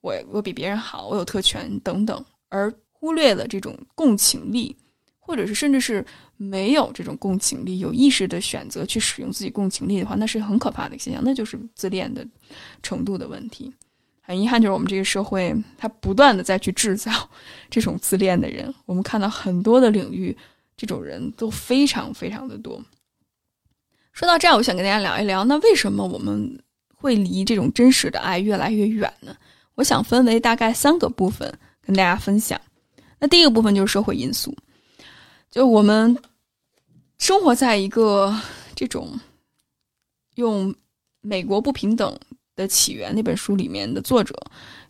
[0.00, 4.76] 我我比别人好，我有特权等等，而忽略了这种共情力。
[5.22, 6.04] 或者是甚至是
[6.36, 12.26] 没有这种共情力，有意识的选择去使用自己共情力的话，那是很可怕的现象，那就是自恋的
[12.82, 13.72] 程度的问题。
[14.30, 17.10] 很遗憾，就是我们这个社会，它不断的在去制造
[17.68, 18.72] 这种自恋的人。
[18.86, 20.36] 我们看到很多的领域，
[20.76, 22.80] 这种人都非常非常的多。
[24.12, 26.62] 说到这儿，我想跟大家聊一聊，那为什么我们
[26.94, 29.36] 会离这种真实的爱越来越远呢？
[29.74, 31.52] 我想分为大概三个部分
[31.84, 32.60] 跟大家分享。
[33.18, 34.56] 那第一个部分就是社会因素。
[35.50, 36.16] 就我们
[37.18, 38.32] 生活在一个
[38.76, 39.18] 这种
[40.36, 40.72] 用
[41.20, 42.16] 美国不平等
[42.60, 44.34] 的起源那本书里面的作者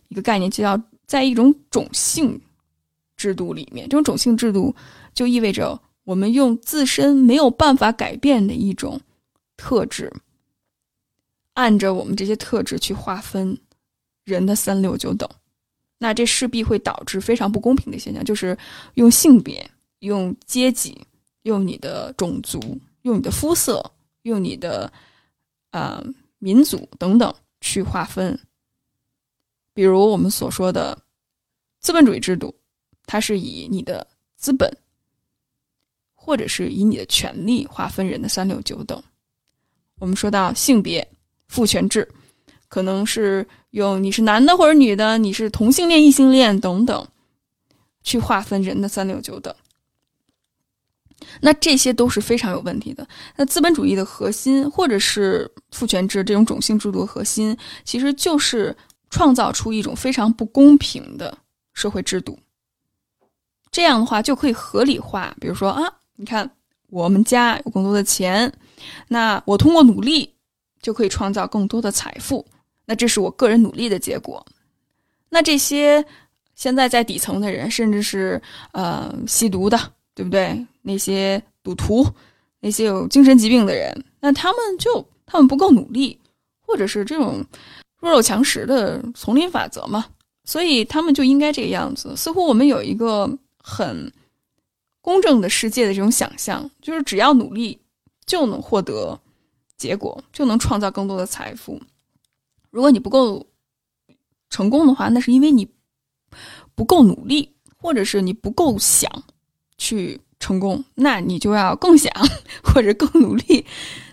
[0.09, 2.39] 一个概念，就叫在一种种姓
[3.15, 3.87] 制度里面。
[3.87, 4.75] 这种种姓制度
[5.13, 8.99] 就意味着我们用自身没有办法改变的一种
[9.57, 10.11] 特质，
[11.53, 13.57] 按着我们这些特质去划分
[14.25, 15.29] 人的三六九等。
[15.97, 18.57] 那这势必会导致非常不公平的现象，就是
[18.95, 19.69] 用性别。
[19.99, 20.99] 用阶级，
[21.43, 22.59] 用你的种族，
[23.03, 23.85] 用你的肤色，
[24.23, 24.91] 用你的
[25.69, 26.03] 啊
[26.39, 28.37] 民族等等去划分。
[29.73, 30.97] 比如我们所说的
[31.79, 32.53] 资本主义制度，
[33.05, 34.69] 它是以你的资本，
[36.13, 39.01] 或者是以你的权利划分人的三六九等。
[39.99, 41.07] 我们说到性别
[41.47, 42.07] 父权制，
[42.67, 47.07] 可能是用你是男的或者女的，你是同性恋、异性恋等等，
[48.03, 49.55] 去划分人的三六九等。
[51.39, 53.07] 那这些都是非常有问题的。
[53.35, 58.75] 那资本主义的核心，或者是父权制这种种姓制度的核心，其实就是
[59.09, 61.37] 创造出一种非常不公平的
[61.73, 62.37] 社会制度。
[63.71, 65.83] 这样的话就可以合理化，比如说啊，
[66.17, 66.49] 你看
[66.89, 68.51] 我们家有更多的钱，
[69.07, 70.33] 那我通过努力
[70.81, 72.45] 就可以创造更多的财富，
[72.85, 74.45] 那这是我个人努力的结果。
[75.29, 76.05] 那这些
[76.55, 78.41] 现在在底层的人，甚至是
[78.73, 79.79] 呃吸毒的。
[80.13, 80.65] 对不对？
[80.81, 82.05] 那些赌徒，
[82.59, 86.19] 那些有精神疾病的人，那他们就他们不够努力，
[86.59, 87.43] 或者是这种
[87.99, 90.05] 弱肉强食的丛林法则嘛？
[90.43, 92.15] 所以他们就应该这个样子。
[92.17, 94.11] 似乎我们有一个很
[95.01, 97.79] 公正的世界的这种想象，就是只要努力
[98.25, 99.17] 就能获得
[99.77, 101.79] 结果，就能创造更多的财富。
[102.71, 103.45] 如果你不够
[104.49, 105.67] 成功的话，那是因为你
[106.73, 109.09] 不够努力，或者是你不够想。
[109.81, 112.13] 去成功，那你就要更想
[112.63, 113.65] 或者更努力，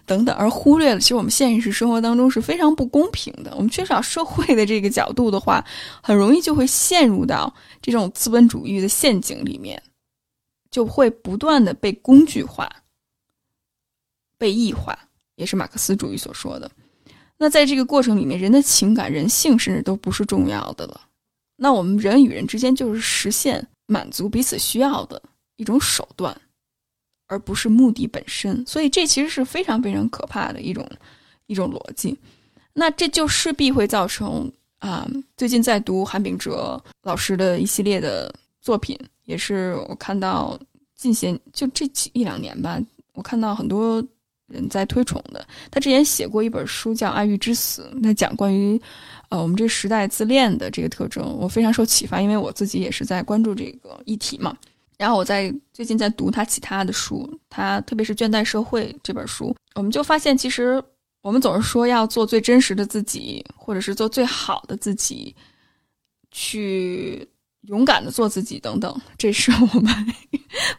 [0.07, 3.55] 等等，而忽略了其实我们现实生活当中是非常不公平的。
[3.55, 5.63] 我们缺少社会的这个角度的话，
[6.03, 7.53] 很容易就会陷入到
[7.83, 9.83] 这种资本主义的陷阱里面，
[10.71, 12.67] 就会不断的被工具化、
[14.39, 14.99] 被异化，
[15.37, 16.71] 也是马克思主义所说的。
[17.37, 21.03] 那在这个过程里面，人的情感、人性甚至都不是重要的了。
[21.57, 25.21] 那我们人与人之间就是实现满足彼此需要的。
[25.59, 26.35] 一种手段，
[27.27, 30.89] 而不是目的本身，所以这其实是非常非常可怕的一种
[31.47, 32.17] 一种逻辑。
[32.73, 40.59] 那这就势必会造成啊，最近在读韩炳哲老师的一系列的作品，也是我看到
[40.95, 42.81] 近些就这几一两年吧，
[43.15, 44.03] 我看到很多
[44.47, 45.45] 人在推崇的。
[45.73, 48.81] 他之前写过一本书叫《爱欲之死》，那讲关于
[49.29, 54.57] 呃我们这时代自恋的这个特征，我非常受启发，因为我自己也是在关注这个议题嘛。
[54.99, 60.83] 然后我在最近在读他其他的书，他特别是《倦怠社会》这本书，我们就发现，其实
[61.23, 65.35] 我们总是说要做最真实的自己，或者是做最好的自己，
[66.33, 67.27] 去
[67.63, 69.95] 勇敢的做自己等等，这是我们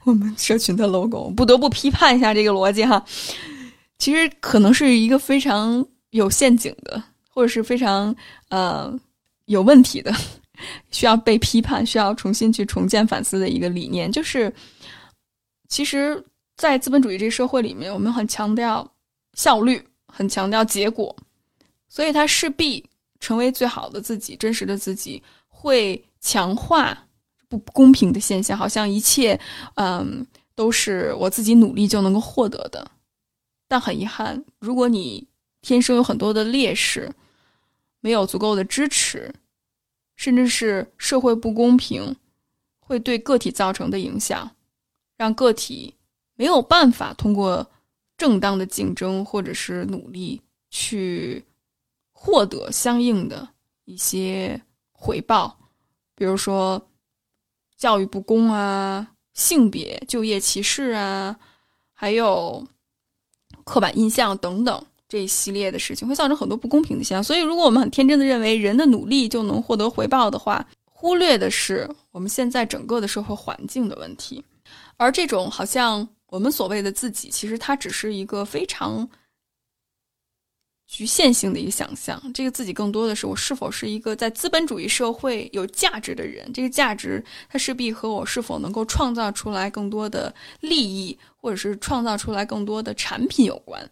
[0.03, 1.29] 我们社群的 logo。
[1.29, 3.01] 不得不批判一下这个逻辑哈，
[3.99, 8.13] 其实可能是一个非常有陷阱的，或者是非常
[8.49, 8.93] 呃
[9.45, 10.13] 有问题的。
[10.91, 14.53] 需要被批判，需要重新去重建、反思的一个理念，就是，
[15.67, 16.23] 其实，
[16.57, 18.89] 在资本主义这个社会里面，我们很强调
[19.33, 21.15] 效率，很强调结果，
[21.87, 22.83] 所以它势必
[23.19, 26.97] 成为最好的自己、真实的自己，会强化
[27.47, 29.39] 不公平的现象，好像一切，
[29.75, 32.89] 嗯，都是我自己努力就能够获得的。
[33.67, 35.27] 但很遗憾，如果你
[35.61, 37.11] 天生有很多的劣势，
[38.01, 39.33] 没有足够的支持。
[40.19, 42.13] 甚至是社会不公平，
[42.81, 44.53] 会对个体造成的影响，
[45.15, 45.95] 让个体
[46.35, 47.65] 没有办法通过
[48.17, 51.41] 正当的竞争或者是努力去
[52.11, 53.47] 获得相应的
[53.85, 54.61] 一些
[54.91, 55.57] 回报，
[56.15, 56.85] 比如说
[57.77, 61.39] 教育不公啊、性别就业歧视啊，
[61.93, 62.67] 还有
[63.63, 64.85] 刻板印象等等。
[65.09, 74.43] 这一系列的事情会造成很多不公平的现象，所以如果我们很天真的认为人的努力就能获得回报的话，忽略的是我们现在整个的社会环境的问题。
[74.97, 79.09] 而这种好像我们所谓的自己，其实它只是一个非常
[80.85, 82.21] 局限性的一个想象。
[82.31, 86.51] 这个自己更多的是我是否是一个在资本主义社会有价值的人。
[86.53, 93.89] 这个价值它势必和我是否能够创造出来更多的利益，或者是创造出来更多的产品有关。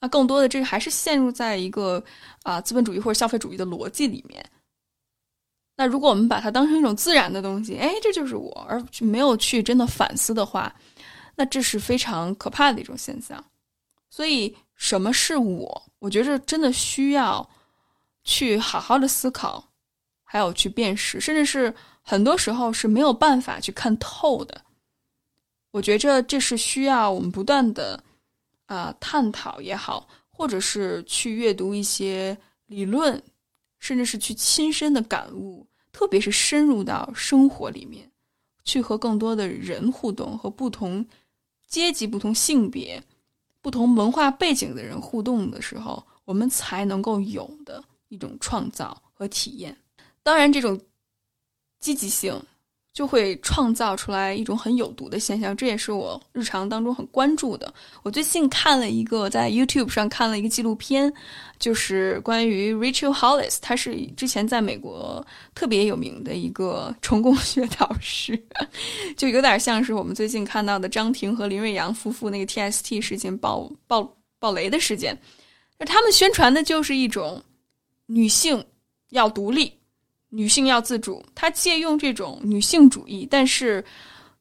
[0.00, 2.02] 那更多的这个还是陷入在一个
[2.42, 4.44] 啊资本主义或者消费主义的逻辑里面。
[5.76, 10.74] 那如果我们把它当成一种自然的东西，哎，这就是我，而没有去真的反思的话，
[11.36, 13.42] 那这是非常可怕的一种现象。
[14.10, 15.82] 所以，什么是我？
[15.98, 17.48] 我觉着真的需要
[18.24, 19.70] 去好好的思考，
[20.24, 24.62] 还有去辨识，甚至是很多时候是没有办法去看透的。
[25.70, 28.02] 我觉着这是需要我们不断的。
[28.70, 33.20] 啊，探讨也好，或者是去阅读一些理论，
[33.80, 38.08] 甚至是去亲身的感悟，特别是深入到生活里面，
[38.62, 41.04] 去和更多的人互动，和不同
[41.66, 43.02] 阶级、不同性别、
[43.60, 49.76] 不同文化背景的人互动的时候，我们才能够有的一种创造和体验。
[50.22, 50.80] 当然，这种
[51.80, 52.40] 积极性。
[52.92, 57.72] 就会创造出来一种很有毒的现象，这也是我日常当中很关注的。
[58.02, 61.12] 我最近看了一个在 YouTube 上看了一个纪录片，
[61.58, 65.24] 就是关于 Rachel Hollis，他是之前在美国
[65.54, 68.36] 特别有名的一个成功学导师，
[69.16, 75.16] 就有点像是我们最近看到的张庭和林瑞阳夫妇那个 TST 事件爆爆爆雷的事件，
[75.78, 77.40] 他们宣传的就是一种
[78.06, 78.62] 女性
[79.10, 79.79] 要独立。
[80.30, 83.84] 女性要自主，她借用这种女性主义，但是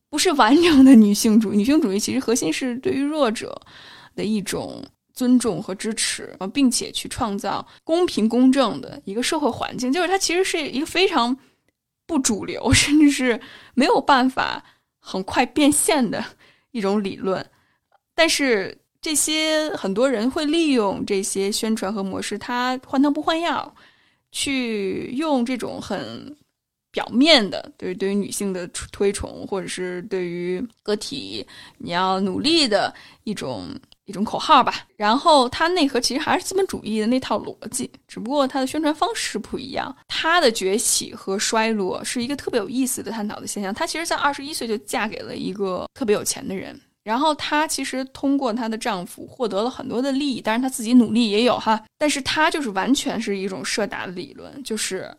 [0.09, 1.57] 不是完整的女性主义。
[1.57, 3.59] 女性主义其实核心是对于弱者
[4.15, 4.83] 的一种
[5.13, 9.91] 尊重和支持啊，并且去创造公平公正的一个社会环境。
[9.91, 11.35] 就是它其实是一个非常
[12.05, 13.39] 不主流，甚至是
[13.73, 14.63] 没有办法
[14.99, 16.23] 很快变现的
[16.71, 17.45] 一种理论。
[18.15, 23.75] 但是这些很多人会利用这些宣传和模式，它换汤不换药。
[24.31, 26.35] 去用这种很
[26.91, 31.45] 表面的，对对于女性的推崇，或者是对于个体
[31.77, 33.67] 你要努力的一种
[34.05, 34.87] 一种口号吧。
[34.95, 39.95] 然后它内核其实还是资本主义的那套逻辑，只不过它的宣传方式不一样。
[40.07, 43.71] 它的崛起和衰落是一个特别有意思的探讨的现象。
[43.71, 46.79] 她其实，在二十一岁就嫁给了一个特别有钱的人。
[47.03, 51.83] 然后她其实通过她的丈夫获得了很多的利益，当然她自己努力也有哈。
[51.97, 55.11] 但是她就是完全是一种设达的理论，就是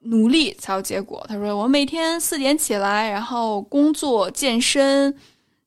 [0.00, 1.24] 努力才有结果。
[1.28, 5.14] 她说我每天四点起来，然后工作、健身、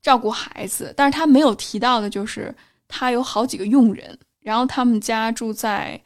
[0.01, 0.93] 照顾孩子。
[0.97, 2.53] 但是她没有提到的就是
[2.88, 6.01] 她有好几个佣人，然后他们家住在。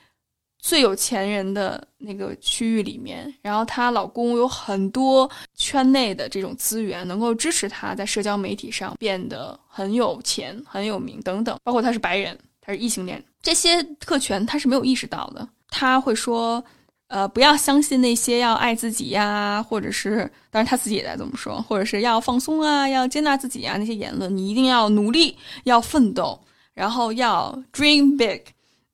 [0.65, 11.55] 最有钱人的那个区域里面，然后她老公有很多圈内的这种资源，能够支持她在社交媒体上变得很有钱、很有名等等。
[11.63, 15.47] 包括她是白人，她是异性恋，这些特权她是没有意识到的。
[15.69, 16.63] 她会说
[17.09, 24.35] ：“呃，不要相信那些要爱自己呀，或者是，当然她自己也在这么说，或者是要放松啊，要接纳自己啊那些言论。
[24.35, 26.41] 你一定要努力，要奋斗，
[26.73, 28.41] 然后要 dream big。”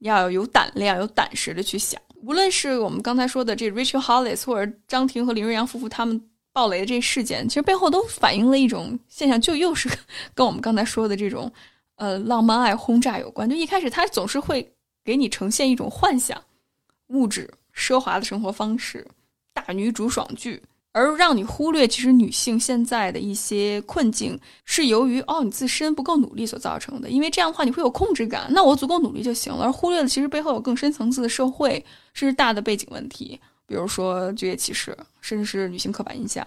[0.01, 1.99] 要有胆量、有胆识的去想。
[2.23, 6.21] 无论是我们刚才说的这 Rachel Hollis，或者张庭和林瑞阳夫妇他们
[6.53, 9.89] 爆雷的这事件，其实背后都反映了一种现象，就又是
[10.35, 11.51] 跟我们刚才说的这种
[11.95, 13.49] 呃浪漫爱轰炸有关。
[13.49, 14.71] 就一开始他总是会
[15.03, 16.39] 给你呈现一种幻想、
[17.07, 19.05] 物质奢华的生活方式、
[19.53, 20.61] 大女主爽剧。
[20.93, 27.09] 而让你忽略，其实女性现在的一些困境是由于哦你自身不够努力所造成的。
[27.09, 29.63] 因为这样的话，你会有控制感，那我足够努力就行了。
[29.63, 31.83] 而忽略了其实背后有更深层次的社会
[32.13, 36.45] 甚至大的背景问题，比如说就业歧视，甚至是女性刻板印象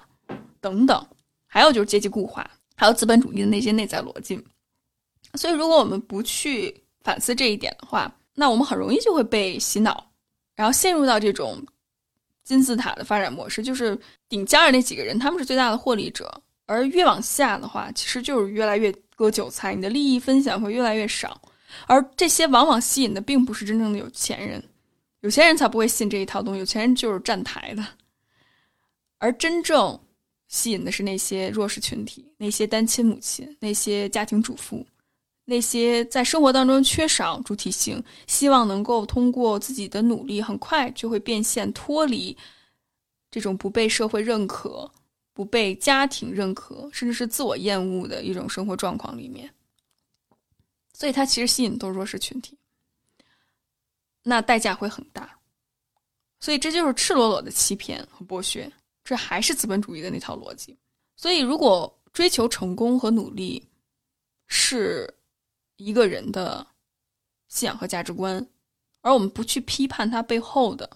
[0.60, 1.06] 等等，
[1.46, 4.38] 还有就是阶级固化，还有资本主义的那些内在逻辑。
[5.34, 10.06] 所以，如果我们不去反思这一点的话，那我们很容易就会被洗脑，
[10.54, 11.64] 然后陷入到这种。
[12.44, 16.32] 金字塔的发展模式就是顶尖的那几个人，他们是最大的获利者，
[16.66, 21.40] 而越往下的话，其实就是越来越割韭菜，你的利益分享会越来越少，
[21.86, 24.62] 而这些往往吸引的并不是真正的有钱人，
[25.20, 27.84] 有钱人才不会信这一套东西，有钱人就是站台的，
[29.18, 29.98] 而真正
[30.48, 34.86] 吸引的是那些弱势群体，那些单亲母亲，那些家庭主妇，
[35.44, 42.36] 那些在生活当中缺少主体性，希望能够通过自己的努力很快就会变现，脱离
[43.30, 44.90] 这种不被社会认可、
[45.32, 49.52] 不被家庭认可，甚至是自我厌恶的一种生活状况里面。
[50.94, 52.56] 所以，它其实吸引都是弱势群体，
[54.22, 55.38] 那代价会很大。
[56.40, 58.70] 所以，这就是赤裸裸的欺骗和剥削。
[59.02, 60.74] 这还是资本主义的那套逻辑。
[61.16, 63.62] 所以，如果追求成功和努力
[64.46, 65.12] 是
[65.84, 66.66] 一个人的
[67.48, 68.44] 信仰和价值观，
[69.00, 70.88] 而我们不去批判它背后的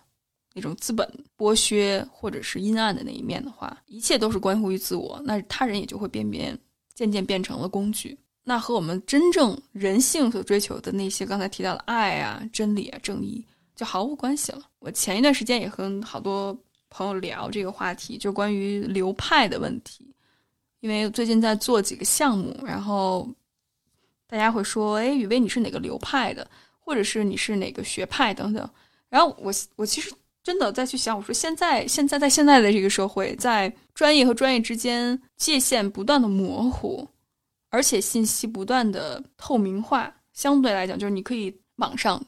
[0.55, 6.59] 那种资本剥削或者是阴暗的那一面的话，一切都是关乎于自我，那他人也就会变变
[6.95, 8.19] 渐渐变成了工具。
[8.45, 13.45] 那和我们真正人性所追求的那些刚才提到的爱啊、真理啊、正义
[13.77, 14.63] 就毫无关系了。
[14.79, 16.57] 我前一段时间也和好多。
[16.91, 20.11] 朋友聊这个话题，就关于流派的问题，
[20.81, 23.29] 因为最近在做几个项目，然后
[24.29, 26.49] 大家会说：“哎，雨薇，你是哪个流派的？
[26.79, 28.71] 或者是你是哪个学派等等。”
[29.09, 30.13] 然后我我其实
[30.43, 37.09] 真的再去想，我说现在现在在现在的这个社会，在专业和专业之间界限不断的模糊，
[37.71, 42.23] 而且信息不断的透明化，相对来讲，就是你可以网上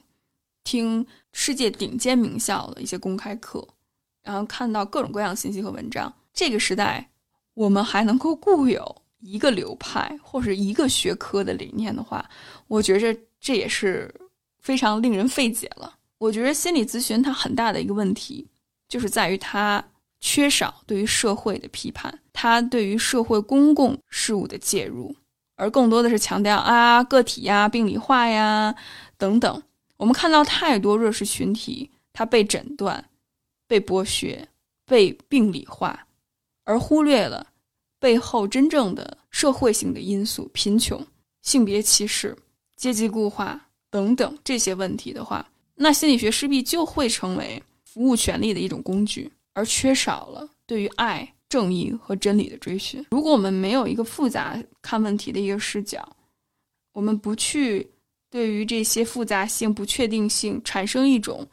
[0.63, 3.67] 听世界顶尖名校的一些公开课。
[4.23, 7.09] 然后看到各种各样信息和文章，这个时代，
[7.55, 12.29] 我们还能够固有一个流派或者一个学科的理念的话，
[12.67, 14.13] 我觉着这也是
[14.59, 15.95] 非常令人费解了。
[16.17, 18.47] 我觉得心理咨询它很大的一个问题，
[18.89, 19.83] 就是在于它
[20.19, 25.15] 缺少对于社会的批判，它对于社会公共事务的介入，
[25.55, 28.75] 而更多的是强调啊个体呀、病理化呀
[29.17, 29.63] 等等。
[29.97, 33.05] 我们看到太多弱势群体，他被诊断。
[33.67, 34.49] 被剥削、
[34.85, 36.05] 被病理化，
[36.65, 37.47] 而忽略了
[38.01, 40.99] 背后真正的社会性的因素——贫穷、
[41.43, 42.35] 性别歧视、
[42.75, 53.05] 阶级固化等等这些问题的话，那心理学势必就会成为服务权力的一种工具，而缺少了对于爱、正义和真理的追寻。
[53.11, 56.03] 如果我们没有一个复杂看问题的一个视角，
[56.93, 57.87] 我们不去
[58.31, 61.47] 对于这些复杂性、不确定性产生一种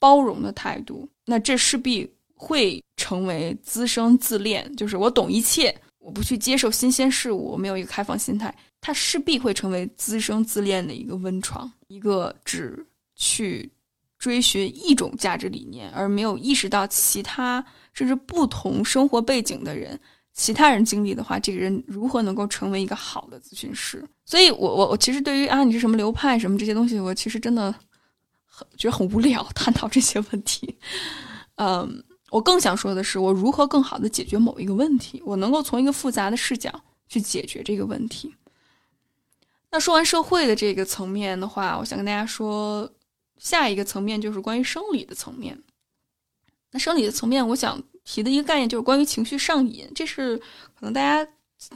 [0.00, 1.08] 包容的态度。
[1.24, 5.74] 那这势必会成为滋生自恋，就是我懂一切，
[6.04, 12.86] 我不去接受新鲜事物，我没有一个开放心态，它势必会成为滋生自恋的一个温床，一个只
[13.16, 13.72] 去
[14.18, 19.98] 追寻一种价值理念，而没有意识到其他甚至不同生活背景的人，
[20.34, 24.06] 其他人经历的话，这个人如何能够成为一个好的咨询师？
[24.26, 27.74] 所以，我我我其实对于啊，你是什么流派什么这些东西，我其实真的。
[28.56, 30.78] 很觉得很无聊，探讨这些问题。
[31.56, 32.04] 嗯，
[32.34, 38.34] 我更想说的是，我如何更好的解决某一个问题，我能够从一个复杂的视角去解决这个问题。
[39.70, 42.90] 那说完社会的这个层面的话，我想跟大家说，
[43.38, 45.56] 下一个层面就是关于生理的层面。
[46.72, 51.30] 那生理的层面，我想提的一个概念就是关于情绪上瘾，这是可能大家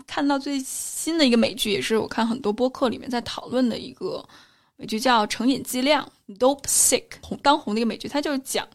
[0.09, 4.29] 看到最新的一个美剧，也是我看很多播客里面在讨论的一个。
[4.81, 8.67] 美剧叫《成瘾剂量》（Dope Sick），红当红的一个美剧，它就是讲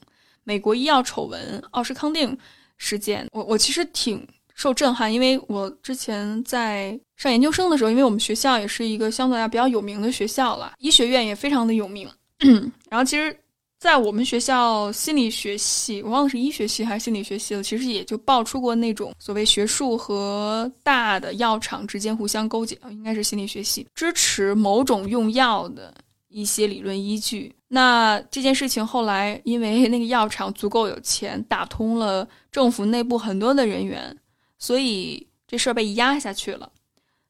[0.44, 2.38] 美国医药丑闻奥施康定
[2.78, 3.28] 事件。
[3.32, 4.26] 我我其实挺
[4.56, 12.10] 受震撼，因为我之前在上研究生的时候，因为我们学校也是一个相对来比较有名的学校了，医学院也非常的有名。
[12.90, 13.36] 然后其实。
[13.80, 17.62] 在我们学校心理学系，我忘了是医学系还是心理学系了。
[17.62, 25.94] 其实也就爆出过那种所谓学术和大的药厂之间互相勾结，应该是心理学系支持某种用药的
[26.34, 27.56] 一些理论依据。
[27.68, 34.16] 那这件事情后来因为 那个药厂足够有钱，打通了政府内部很多的人员，
[34.58, 36.70] 所以这事儿被压下去了。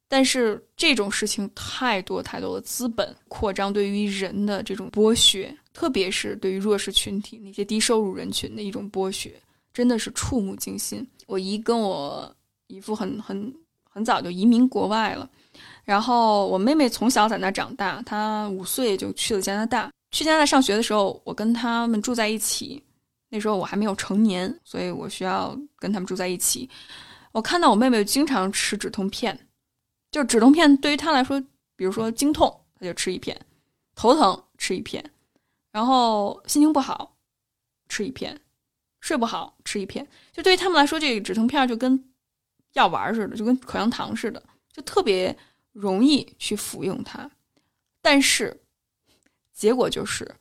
[0.08, 5.56] 但是这种事情太多太多的资本扩张对于人的这种剥削。
[5.74, 9.34] 特别是对于弱势群体那些低收入人群的一种剥削，
[9.74, 11.04] 真的是触目惊心。
[11.26, 12.32] 我姨跟我
[12.68, 13.52] 姨父很很
[13.90, 15.28] 很早就移民国外了，
[15.84, 19.92] 然后我妹妹从小在那长大，她五岁就去了加拿大。
[20.12, 22.82] 去加拿大上学的时候，我跟他们住在一起。
[23.30, 26.70] 那时候我还没有成年，所以我需要跟他们住在一起。
[27.32, 29.48] 我看到我妹妹经常吃止痛片，
[30.12, 31.42] 就止痛片对于她来说，
[31.76, 33.36] 比如说经痛，她就吃一片；
[33.96, 35.04] 头疼吃一片。
[35.72, 37.16] 然后心情不好，
[37.90, 38.32] 吃一片；
[39.02, 40.08] 睡不好，吃一片。
[40.32, 42.00] 就对于他们来说，这个止痛片就跟
[42.74, 45.36] 药丸似的，就跟口香糖似的，就特别
[45.74, 47.30] 容易去服用它。
[48.02, 48.58] 但是
[49.54, 50.34] 结果就是，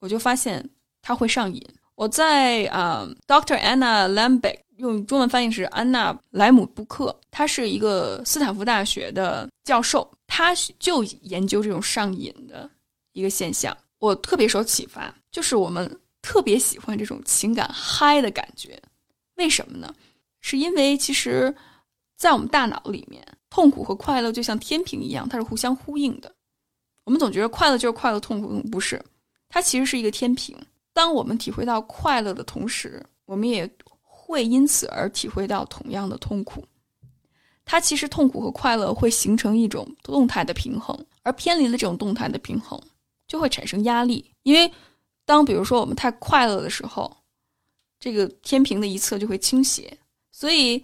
[0.00, 0.68] 我就发现
[1.00, 1.66] 它会上瘾。
[1.94, 3.58] 我在啊，Dr.
[3.58, 12.68] Anna Lambeck 用中文翻译是安娜莱姆布克，他是一个斯坦福大学的教授，他就研究这种上瘾的
[13.12, 13.76] 一个现象。
[13.98, 18.80] 我特别受启发，就是我们特别喜欢这种情感嗨的感觉，
[19.36, 19.94] 为什么呢？
[20.40, 21.54] 是因为其实，
[22.16, 26.34] 在我们大脑里面，痛苦和快乐就像天平一样，它是互相呼应的。
[27.04, 28.98] 我们总觉得快乐就是快乐，痛苦不是，
[29.46, 30.56] 它其实是一个天平。
[30.94, 36.64] 当我们体会到快乐的同时，我们也会因此而体会到同样的痛苦。
[37.66, 42.80] 它其实痛苦和快乐会形成一种动态的平衡，而偏离了这种动态的平衡，
[43.28, 44.24] 就会产生压力。
[44.44, 44.72] 因为
[45.26, 47.14] 当比如说我们太快乐的时候，
[48.00, 49.94] 这个天平的一侧就会倾斜，
[50.30, 50.82] 所以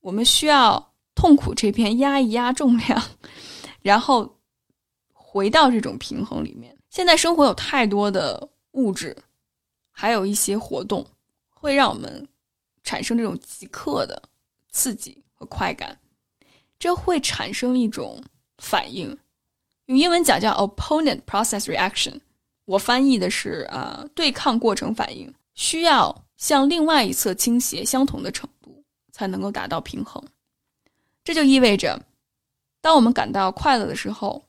[0.00, 0.91] 我们需要
[1.22, 3.00] 痛苦这边压一压重量，
[3.80, 4.36] 然后
[5.12, 6.76] 回到这种平衡里面。
[6.90, 9.16] 现在生活有太多的物质。
[9.94, 11.06] 还有一些活动
[11.50, 12.26] 会让我们
[12.82, 14.20] 产生这种即刻的
[14.70, 15.96] 刺激和快感，
[16.78, 18.20] 这会产生一种
[18.56, 19.16] 反应，
[19.86, 22.18] 用英文讲叫 opponent process reaction，
[22.64, 30.20] 我翻译的是啊对抗过程反应，需要向另外一侧倾斜相同的程度才能够达到平衡。
[31.24, 32.00] 这就意味着，
[32.80, 34.42] 当我们感到快乐的时候。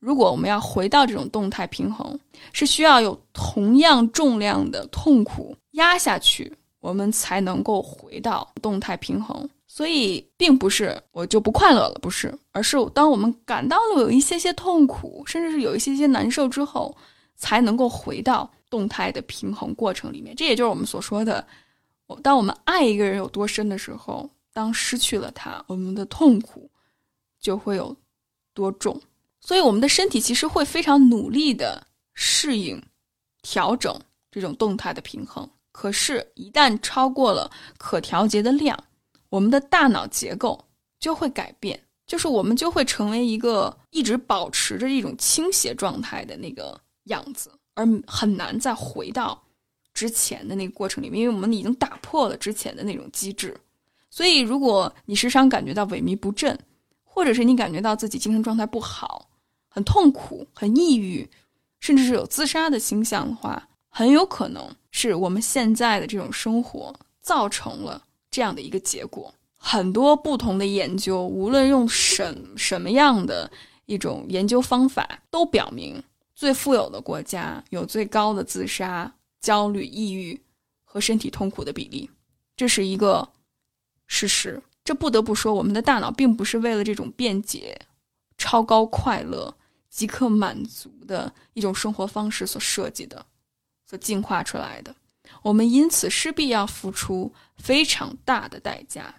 [0.00, 2.16] 如果我们要回到这种动态平衡，
[2.52, 9.50] 是需要有同样重量的痛苦压下去，我们才能够回到动态平衡。
[9.66, 16.96] 所以，并不是我就不快乐了，不是，而是当我们感到了有一些些痛苦，甚至是有一些些难受之后，
[17.34, 20.32] 才能够回到动态的平衡过程里面。
[20.36, 21.44] 这也就是我们所说的，
[22.22, 26.68] 当我们爱一个人有多深的时候，当失去了它，我们的痛苦
[27.38, 27.96] 就会有
[28.52, 29.00] 多重。
[29.40, 32.82] 所以，我们的身体其实会非常努力的适应、
[33.40, 33.96] 调整
[34.32, 35.48] 这种动态的平衡。
[35.70, 37.48] 可是，一旦超过了
[37.78, 38.76] 可调节的量，
[39.28, 40.64] 我们的大脑结构
[40.98, 49.40] 就会改变，就是我们就会成为一个一直保持着一种倾斜状态的那个样子，而很难再回到
[49.94, 53.56] 之前的那个过程里面，因为我们已经打破了之前的那种机制。
[54.18, 56.58] 所以，如果你时常感觉到萎靡不振，
[57.04, 59.30] 或者是你感觉到自己精神状态不好，
[59.68, 61.24] 很痛苦、很抑郁，
[61.78, 69.32] 甚至是有自杀的倾向的话，很有可能是我们现在的这种生活造成了这样的一个结果。
[69.56, 73.48] 很多不同的研究，无论用什什么样的
[73.86, 76.02] 一种研究方法，都表明
[76.34, 80.36] 最富有的国家有最高的自杀、焦虑、抑郁
[80.82, 82.10] 和身体痛苦的比例，
[82.56, 83.28] 这是一个
[84.08, 84.60] 事实。
[84.82, 87.78] 这不得不说，我们的大脑并不是为了这种便捷、
[88.36, 89.54] 超高快乐。
[89.90, 93.24] 即刻满足的一种生活方式所设计的，
[93.88, 94.94] 所进化出来的，
[95.42, 99.12] 我们因此势必要付出非常大的代价。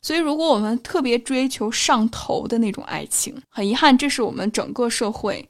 [0.00, 5.46] 所以，如果我们特别追求上头的那种爱情，很遗憾，这是我们整个社会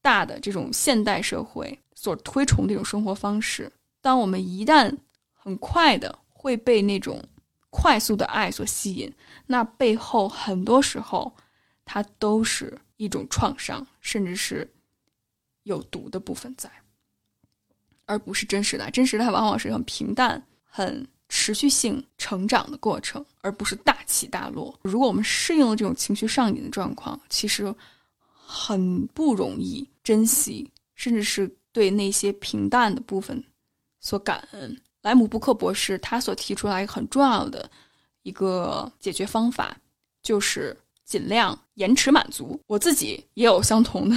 [0.00, 3.70] 大的这种现代社会所推崇的一种生活方式。
[4.00, 4.92] 当我们一旦
[5.34, 7.22] 很快的会被那种
[7.70, 9.10] 快速的爱所吸引，
[9.46, 11.34] 那背后很多时候
[11.84, 12.78] 它都是。
[13.00, 14.70] 一种创伤，甚至是
[15.62, 16.70] 有毒的部分在，
[18.04, 18.90] 而不是真实的。
[18.90, 24.78] 真实的它往往是很平淡、很持续性成长的过程，而不是大起大落。
[24.82, 27.74] 如果我们适应了这种情绪上瘾的状况，其实
[28.18, 33.42] 很不容易珍惜，甚至是对那些平淡的部分
[33.98, 34.78] 所感恩。
[35.02, 37.70] 莱姆布克博士他所提出来很重要的
[38.22, 39.76] 一个解决方法，
[40.22, 40.76] 就是。
[41.10, 44.14] 尽量延迟满足，我自己也有相同的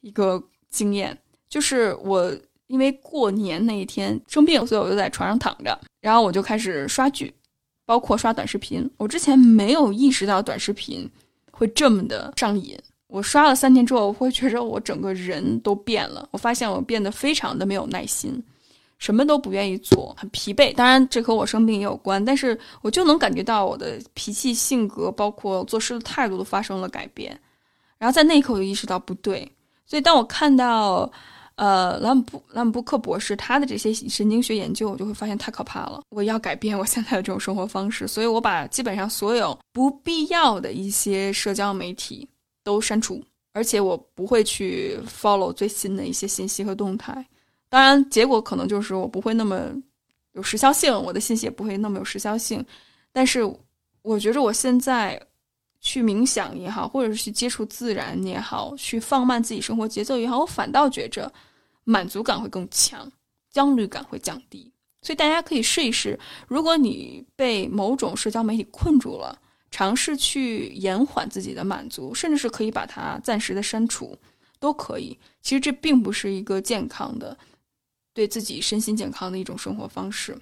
[0.00, 1.18] 一个经验，
[1.48, 2.32] 就是我
[2.68, 7.34] 因为过年那一天生病，所以我就在床上躺着，然后我就开始刷剧，
[7.84, 8.88] 包括刷短视频。
[8.96, 11.10] 我之前没有意识到短视频
[11.50, 18.40] 会这么的上瘾，我刷了三天之后，我会觉着我整个人都变了，我发现我变得非常的没有耐心。
[19.00, 20.72] 什么都不愿意做，很疲惫。
[20.74, 27.36] 当然，这和我生病也有关，但是我就能感觉到我的脾气、性格，包括做事的态度都发生了改变。
[27.98, 29.50] 然后在那一刻，我就意识到不对。
[29.86, 31.10] 所以，当我看到，
[31.56, 36.02] 呃，兰姆布兰姆布克博士他的这些神经学研究，我就会发现太可怕了。
[36.10, 42.28] 我要改变我现在的这种生活方式，所以我把基本上所有不必要的一些社交媒体
[42.62, 43.22] 都删除，
[43.54, 47.26] 而且我不会去 follow 最新的一些信息和动态。
[47.70, 49.72] 当然，结果可能就是我不会那么
[50.32, 52.62] 有时效性，我的信息也不会那么有时效性。
[53.12, 53.40] 但是，
[54.02, 55.20] 我觉着我现在
[55.80, 61.32] 去冥想也好，或者是去接触自然也好，去放慢自己生活节奏也好，我反倒觉着
[61.84, 63.10] 满足感会更强，
[63.50, 64.70] 焦虑感会降低。
[65.02, 69.38] 所以大家可以试一试，如果你被某种社交媒体困住了，
[69.70, 74.18] 尝试去延缓自己的满足，甚至是可以把它暂时的删除，
[74.58, 75.18] 都可以。
[75.40, 77.36] 其实这并不是一个健康的，
[78.12, 80.36] 对自己身心健康的一种生活方式。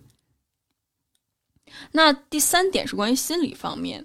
[1.92, 4.04] 那第三点是关于心理方面，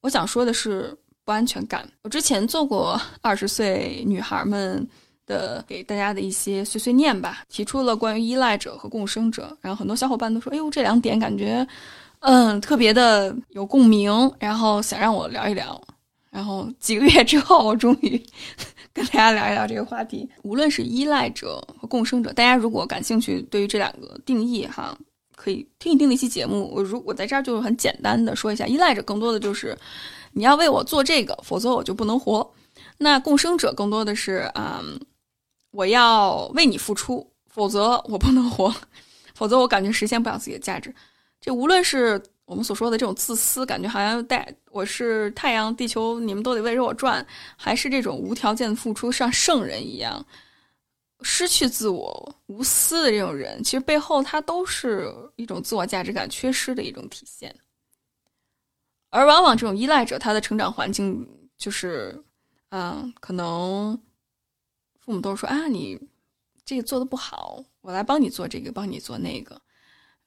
[0.00, 1.90] 我想说的是不安全感。
[2.02, 4.88] 我之前做过二十岁女孩们。
[5.26, 11.64] 的给大家的一些碎碎念吧，提出了关于依赖者和共生者，然后很多小伙伴都说：“哎呦，这两点感觉，
[12.18, 15.80] 嗯，特别的有共鸣。”然后想让我聊一聊。
[16.30, 18.20] 然后几个月之后，我终于
[18.94, 20.28] 跟大家聊一聊这个话题。
[20.42, 24.96] 无论是依赖者和共生者，大家如果感兴趣，对于这两个定义哈，
[25.36, 26.70] 可以听一听那期节目。
[26.74, 29.76] 我如我在这儿就是很简单的说一下，依赖者更多的就是
[30.32, 32.48] 你要为我做这个，否则我就不能活。
[32.98, 34.82] 那共生者更多的是啊。
[35.72, 38.74] 我要为你付出，否则我不能活，
[39.36, 40.92] 否则我感觉实现不了自己的价值。
[41.40, 42.20] 这无论是
[42.50, 47.24] 我们所说的这种自私，感觉好像带我是太阳、地球，你们都得围着我转，
[47.56, 50.26] 还是这种无条件的付出，像圣人一样
[51.22, 57.54] 失去自我、无私的这种人，其实背后他都是一种自我价值感缺失的一种体现。
[59.10, 61.24] 而往往这种依赖者，他的成长环境
[61.56, 62.20] 就是，
[62.70, 63.96] 嗯，可能。
[64.98, 65.98] 父母都说啊，你
[66.64, 69.60] 这个做的不好，我来帮你做这个，帮你做那个。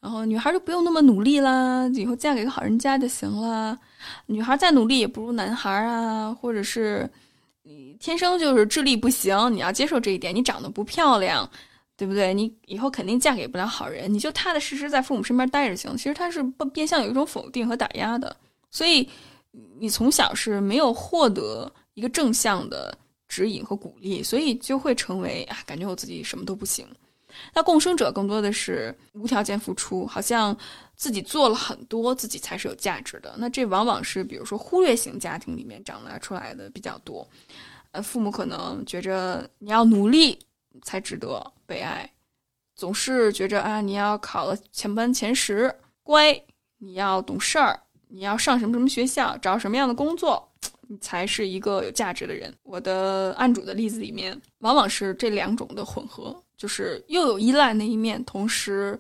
[0.04, 3.80] 然后女孩就不用那么努力啦，以后嫁给个好人家就行了。
[4.26, 7.10] 女孩再努力也不如男孩啊，或者是
[7.62, 10.36] 你天生就是智力不行，你要接受这一点。
[10.36, 11.50] 你长得不漂亮，
[11.96, 12.34] 对不对？
[12.34, 15.96] 你以后肯定嫁给不了好人，你就踏踏实实在父母身边待着行。
[15.96, 16.44] 其实他是
[16.74, 18.36] 变相有一种否定和打压的，
[18.70, 19.08] 所以
[19.80, 22.94] 你从小是没有获得一个正向的。
[23.30, 26.86] 指引和鼓励，所以就会成为啊，感觉我自己什么都不行。
[27.54, 30.56] 那共生者更多的是无条件付出，好像
[30.96, 33.34] 自己做了很多，自己才是有价值的。
[33.38, 37.28] 那这往往是比如说忽略型家庭里面长大出来的比较多。
[37.92, 40.40] 呃，父母可能觉着你要努力
[40.82, 42.10] 才值得被爱，
[42.76, 46.34] 总是觉着啊，你要考了前班前十，乖，
[46.80, 50.50] 你要懂事儿，你要上什么什么学校，找什么样的工作。
[50.90, 52.54] 你才是一个有价值的人。
[52.62, 58.98] 我的案主的例子里面，往往是这两种的混合，就是又有依赖那一面，同时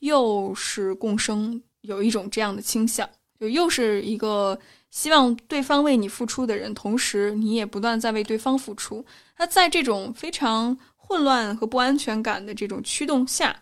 [0.00, 3.08] 又是共生，有一种这样的倾向，
[3.40, 4.58] 就又是一个
[4.90, 9.02] 希望对方为你付出的人，同时你也不断在为对方付出。
[9.38, 13.58] 那在这种非常混乱和不安全感的这种驱动下，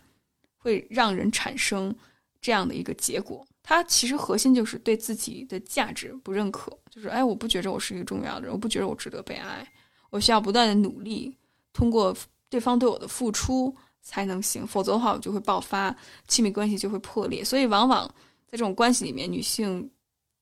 [0.57, 1.95] 会让人产生
[2.41, 3.47] 这样的一个结果。
[3.63, 9.65] 它其实核心就是对自己的价值不认可，就是哎，我不觉着我是一个重要的人，我不觉得我值得被爱，
[10.09, 11.33] 我需要不断的努力，
[11.71, 12.13] 通过
[12.49, 15.95] 对方对我的付出才能行，否则的话我就会爆发，
[16.27, 17.43] 亲密关系就会破裂。
[17.43, 18.07] 所以往往
[18.45, 19.89] 在这种关系里面，女性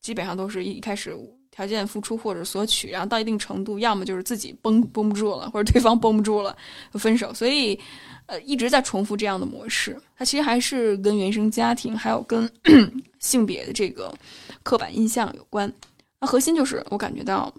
[0.02, 1.16] 基本上都是一开始
[1.52, 6.56] 条件付出或者索取，然后到一定程度，要么就是自己绷绷不住了，或者对方绷不住了
[6.94, 7.34] 分手。
[7.34, 7.80] 所以。
[8.28, 12.52] 呃，一直在重复这样的模式，它其实还是跟原生家庭，还有跟
[13.22, 14.12] 性别的这个
[14.64, 15.72] 刻板印象有关。
[16.20, 17.54] 那核心就是我感觉到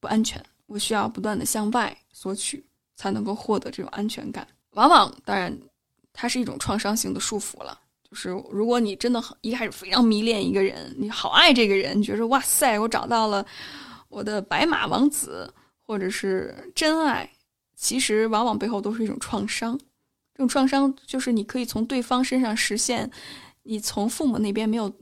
[0.00, 2.64] 不安全，我需要不断的向外索取，
[3.00, 4.46] 才能够获得这种安全感。
[4.72, 5.58] 往往，当然，
[6.12, 7.80] 它是一种创伤性的束缚了。
[8.10, 13.46] 就是如果你真的很一开始非常迷恋一个人，你好爱这个人，你觉得哇塞，我找到了
[14.10, 17.26] 我的白马王子，或者是真爱，
[17.74, 19.78] 其实往往背后都是一种创伤。
[20.34, 23.10] 这种创伤就是你可以从对方身上实现，
[23.62, 24.92] 你从父母那边没有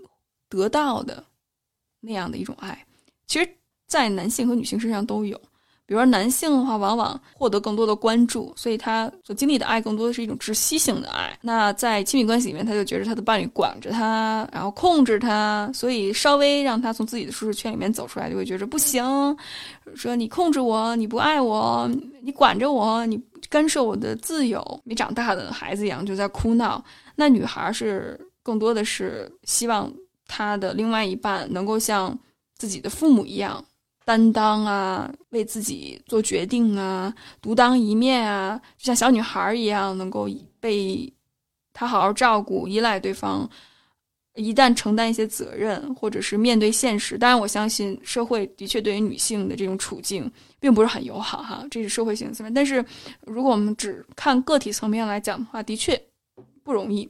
[0.49, 1.25] 得到的
[1.99, 2.87] 那样的一种爱。
[3.27, 3.49] 其实，
[3.89, 5.41] 在男性和女性身上都有。
[5.89, 11.35] 比如说，男性的话，往往获得更多的关注，所以他所经历的爱更多的是一种窒息性的爱。
[11.41, 19.03] 那在亲密关系里面，他就觉得他的伴侣管着他，然后控制他，所以稍微让他从自己的舒适圈里面走出来，就会觉着不行，
[19.95, 23.19] 说你控制我，你不爱我，你管着我，你
[23.49, 24.63] 干涉我的自由。
[24.85, 26.85] 没长大的孩子一样就在哭闹。
[27.17, 29.91] 那女孩是更多的是希望
[30.27, 32.15] 她的另外一半能够像
[32.59, 33.65] 自己的父母一样。
[34.09, 40.27] 担当啊，为自己做决定啊，独当一面啊，就像小女孩一样，能够
[40.59, 41.13] 被
[41.75, 43.47] 他好好照顾，依赖对方。
[44.35, 52.55] 一旦承担一些责任，或者是面对现实，当然我相信社会的确对于女性的这种处境并不是很友好哈，这是社会性层面。
[52.55, 52.83] 但是
[53.27, 56.01] 如果我们只看个体层面来讲的话，的确
[56.65, 57.07] 不容易。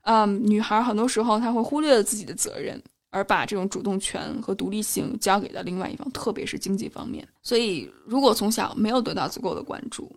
[0.00, 2.82] 嗯，女孩很多时候她会忽略了自己的责任。
[3.12, 7.28] 而把这种主动权和独立性交给了另外一方，特别是经济方面。
[7.42, 10.10] 所以，如果从小没有得到足够的关注，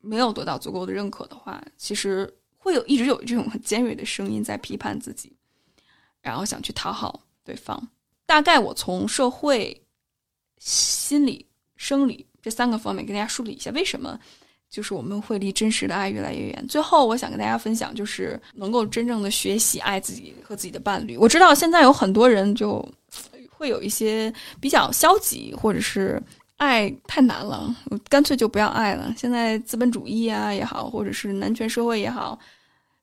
[0.00, 5.32] 没有得到足够的认可的话，其实会有一直有这种很尖锐的声音在批判自己，
[6.20, 7.80] 然后想去讨好对方。
[8.26, 9.80] 大概我从社会、
[10.58, 14.18] 心理、生理这三个方面跟大家梳理一下，为什么
[14.72, 16.66] 就是我们会离真实的爱越来越远。
[16.66, 21.18] 最后，我想跟大家分享，就是能够真正的学习爱自己和自己的伴侣。
[21.18, 22.82] 我知道现在有很多人就
[23.50, 26.20] 会有一些比较消极，或者是
[26.56, 27.76] 爱太难了，
[28.08, 29.12] 干脆就不要爱了。
[29.14, 32.38] 现在资本主义啊也好，或者是男权社会也好，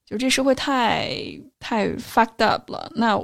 [0.07, 1.15] 就这社会太
[1.59, 3.15] 太 fucked up 了，那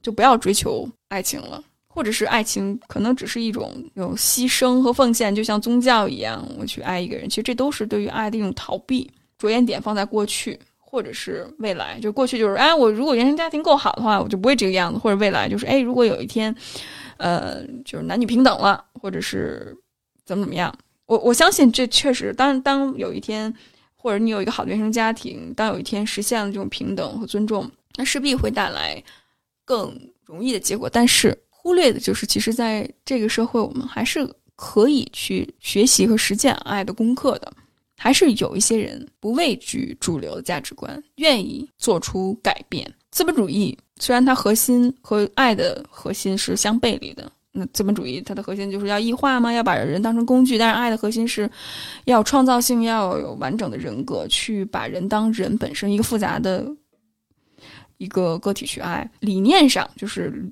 [0.00, 1.60] 就不要追求爱情了。
[1.98, 7.28] 或者是爱情，可能只是一种有牺牲和奉献，就像宗教一样，我去爱一个人。
[7.28, 9.10] 其实这都是对于爱的一种逃避。
[9.36, 11.98] 着眼点放在过去，或者是未来。
[11.98, 14.98] 就过去就是，哎，我如果原生家庭够好的话，我就不会这个样子。
[15.00, 16.54] 或者未来就是，哎，如果有一天，
[17.16, 19.76] 呃，就是男女平等了，或者是
[20.24, 20.72] 怎么怎么样，
[21.06, 23.52] 我我相信这确实，当当有一天，
[23.96, 29.02] 或者你有一个好的原生家庭，当有一天实现了这种平等和尊重，那势必会带来
[29.64, 29.92] 更
[30.24, 30.88] 容易的结果。
[30.88, 31.36] 但是。
[31.68, 37.52] 忽略的就是，其实在这个社会，我们还是可以去学习和实践爱的功课的。
[37.98, 42.90] 还是有一些人不畏惧主流的价值观，愿意做出改变。
[43.10, 49.52] 资本主义虽然它核心和爱的核心是相背离的，那资本主义它的核心就是要异化吗？
[49.52, 50.56] 要把人当成工具？
[50.56, 51.50] 但是爱的核心是
[52.06, 56.66] 要创造性，要有完整的人格，去把人当人本身一个复杂的
[57.98, 59.06] 一个个体去爱。
[59.20, 60.50] 理念上就是。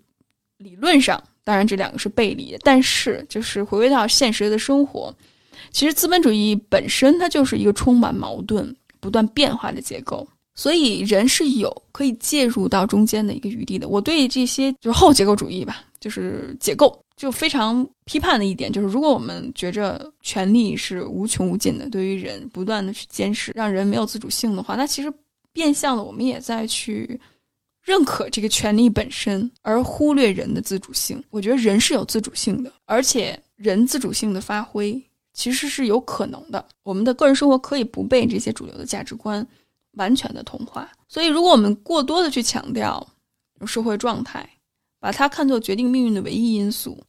[0.58, 5.14] 理论上，当然这两个是背离的，但是就是回归到现实的生活，
[5.70, 13.86] 其实资本主义本身它就是一个充满矛盾、不断变化的结构，所以人是有可以介入到中间的一个余地的。
[13.88, 25.12] 我对这些就是后结构主义吧，就是结构就非常批判的一点，就是如果我们觉着权力是无穷无尽的，对于人不断的去监视，让人没有自主性的话，那其实
[25.52, 27.20] 变相的我们也在去。
[27.86, 31.22] 认可这个权利本身，而忽略人的自主性。
[31.30, 35.00] 我觉得人是有自主性的，而且人自主性的发挥
[35.32, 36.66] 其实是有可能的。
[36.82, 39.46] 我们的个人生活可以不被这些主流的价值观
[39.92, 40.90] 完全的同化。
[41.06, 43.06] 所以，如果我们过多的去强调
[43.64, 44.50] 社会状态，
[44.98, 47.00] 把它看作决定命运的唯一因素，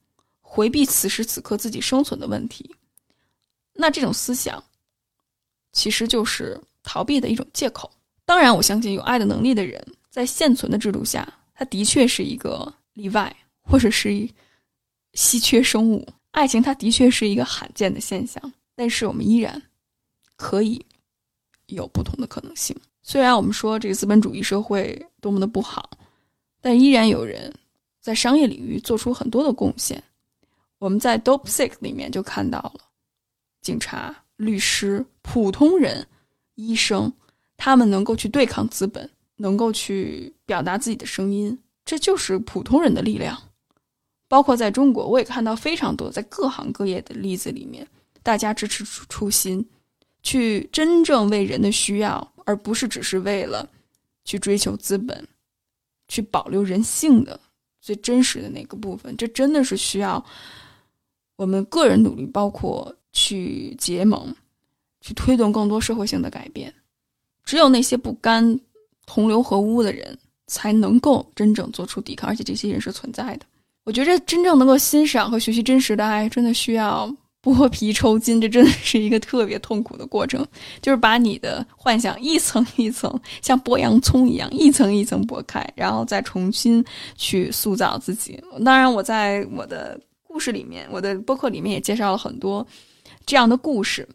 [0.41, 2.69] 回避此时此刻自己生存的问题，
[3.73, 4.63] 那这种思想
[5.73, 7.89] 其实就是逃避的一种借口。
[8.25, 9.83] 当然，我相信有爱的能力的人。
[10.17, 14.27] 在现存的制度下，它的确是一个例外，或者是
[15.13, 16.07] 稀缺生物。
[16.31, 18.41] 爱情它的确是一个罕见的现象，
[18.73, 19.61] 但是我们依然
[20.35, 20.83] 可以
[21.67, 22.75] 有不同的可能性。
[23.03, 25.87] 虽然我们说这个资本主义社会多么的不好，
[26.61, 27.53] 但依然有人
[28.01, 30.03] 在商业领域做出很多的贡献。
[30.79, 32.81] 我们在《Dope Sick》里面就看到了
[33.61, 36.07] 警察、律师、普通人、
[36.55, 37.13] 医生，
[37.55, 39.07] 他们能够去对抗资本。
[39.37, 43.41] 能够去表达自己的声音，这就是普通人的力量。
[44.27, 47.87] 包括在中国，我也看到非常多在各行各业的例子里面，
[48.23, 49.65] 大家支持初心，
[50.21, 53.69] 去真正为人的需要，而不是只是为了
[54.25, 55.25] 去追求资本，
[56.09, 57.39] 去保留人性的
[57.79, 59.15] 最真实的那个部分。
[59.15, 60.21] 这真的是需要
[61.37, 64.35] 我们个人努力，包括去结盟，
[64.99, 66.73] 去推动更多社会性的改变。
[67.45, 68.59] 只有那些不甘。
[69.07, 73.45] 同流合污的人才能够真正做出抵抗，而且这些人是存在的。
[73.83, 77.09] 我觉着真正能够欣赏和学习真实的爱，真的需要
[77.41, 80.45] 剥皮抽筋，这真的是一个特别痛苦的过程。
[80.81, 86.83] 就是把你的幻想一层一层，像剥洋葱一样，一层一层剥开，然后再重新
[87.15, 88.37] 去塑造自己。
[88.65, 92.67] 当然，我在我的故事里面，我的播客里面也介绍了很多
[93.25, 94.05] 这样的故事。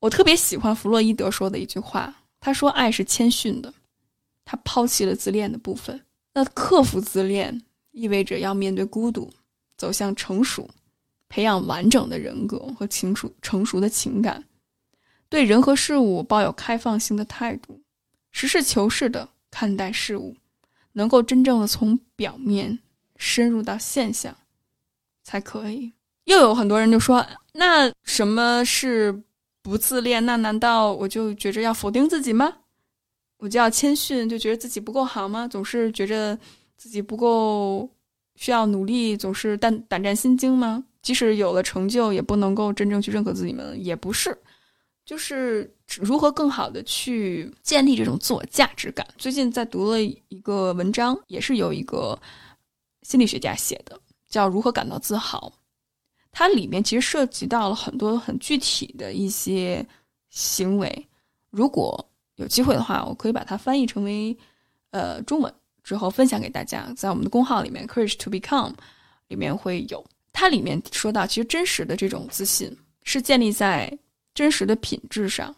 [0.00, 3.72] 我特别喜欢弗洛伊德说的一句话，他说：“爱是谦逊的。”
[4.52, 5.98] 他抛弃了自恋的部分，
[6.34, 9.32] 那克服自恋意味着要面对孤独，
[9.78, 10.68] 走向成熟，
[11.26, 14.44] 培养完整的人格和情熟成熟的情感，
[15.30, 17.80] 对人和事物抱有开放性的态度，
[18.30, 20.36] 实事求是的看待事物，
[20.92, 22.78] 能够真正的从表面
[23.16, 24.36] 深入到现象，
[25.24, 25.94] 才可以。
[26.24, 29.22] 又有很多人就说，那什么是
[29.62, 30.26] 不自恋？
[30.26, 32.58] 那难道我就觉着要否定自己吗？
[33.42, 35.48] 我就要谦逊，就觉得自己不够好吗？
[35.48, 36.38] 总是觉着
[36.76, 37.90] 自己不够
[38.36, 40.84] 需要努力，总是胆胆战心惊吗？
[41.02, 43.64] 即使有了成就，也不能够真正去认可自己吗？
[43.76, 44.40] 也不是，
[45.04, 45.68] 就是
[46.00, 49.04] 如何更好的去建立这种自我价值感。
[49.18, 52.16] 最近在读了一个文章，也是有一个
[53.02, 55.52] 心理学家写的，叫《如何感到自豪》。
[56.30, 59.84] 它里面其实涉及到了很多很具体的一些
[60.30, 61.08] 行为，
[61.50, 62.08] 如果。
[62.36, 64.36] 有机会的话，我可以把它翻译成为
[64.90, 65.52] 呃中文
[65.82, 68.74] 之后分享给大家，在我们的公号里面，Courage to Become
[69.28, 70.04] 里面会有。
[70.32, 73.98] 它里面说到，其实真实的这种自信是建立在
[74.34, 75.54] 真实的品质上，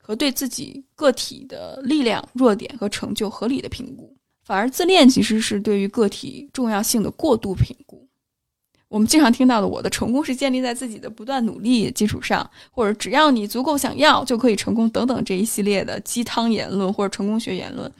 [0.00, 4.16] 和对自己个体的力量、弱点和成就合理的评估。
[4.44, 8.07] 反而自恋其实是对于个体重要性的过度评估。
[8.88, 17.92] 我们经常听到的“我的成功是建立在自己的不断努力基础上”，或者“只要你足够想要就可以成功”等等这一系列的鸡汤言论或者成功学言论，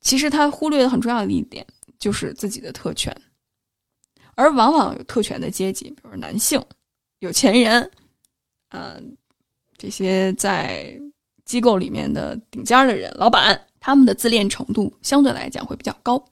[0.00, 1.66] 其实他忽略了很重要的一点，
[1.98, 3.14] 就是自己的特权。
[4.34, 6.62] 而往往有特权的阶级，比如男性、
[7.20, 7.90] 有钱人，
[8.70, 9.16] 嗯，
[9.78, 10.98] 这些在
[11.44, 16.22] 机构里面的顶尖的人、老板，他们的自恋程度相对来讲会比较高。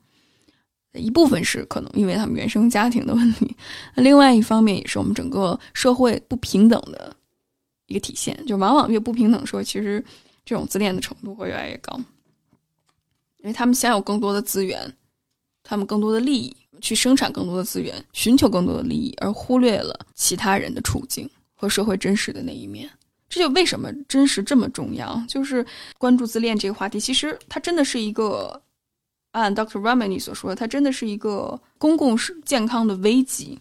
[0.94, 3.54] 一部分是可能因为他们原生家庭的问题，
[3.94, 7.14] 那另外一方面也是我们整个社会不平等的
[7.86, 8.38] 一个体现。
[8.46, 10.02] 就往往越不平等说，其实
[10.44, 11.94] 这种自恋的程度会越来越高，
[13.38, 14.92] 因为他们享有更多的资源，
[15.62, 22.90] 他们更多的利益，去生产更多的资源，寻求更多的利益，而忽略了其他人的处境和社会真实的那一面。
[23.28, 25.64] 这就为什么真实这么重要，就是
[25.98, 28.60] 关注自恋这个话题，其实它真的是一个。
[29.38, 29.80] 按 Dr.
[29.80, 33.58] Ramani 所说，它真的是一个公共是健康的危机，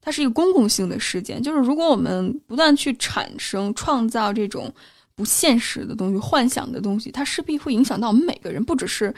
[0.00, 1.42] 它是一个公共性的事件。
[1.42, 4.72] 就是如果我们不断去产生、创造这种
[5.14, 8.64] 不现实的东西、幻想的东西，它势必会影响到我们每个人。
[8.64, 9.14] 不只是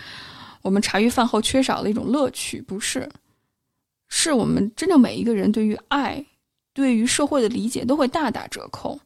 [0.62, 3.08] 我们茶余饭后缺少的一种乐趣，不是，
[4.08, 6.24] 是我们真正每一个人对于爱、
[6.74, 8.98] 对于社会的理解都会大打折扣。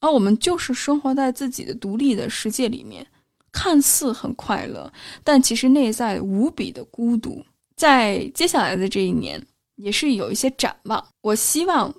[0.00, 3.06] 而我们就是生活在自己的独立的世界里面。
[3.52, 4.90] 看似很快乐，
[5.22, 7.44] 但其实内在无比的孤独。
[7.76, 9.44] 在接下来的这一年，
[9.76, 11.06] 也是有一些展望。
[11.20, 11.94] 我希望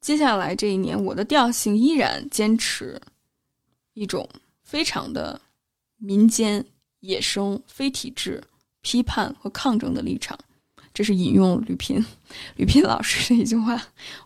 [0.00, 3.00] 接下来这一年，我的调性依然坚持
[3.94, 4.28] 一种
[4.62, 5.40] 非常的
[5.98, 6.64] 民间、
[7.00, 8.42] 野生、非体制、
[8.80, 10.38] 批判和抗争的立场。
[10.94, 12.04] 这是引用吕萍、
[12.56, 13.80] 吕萍老师的一句话，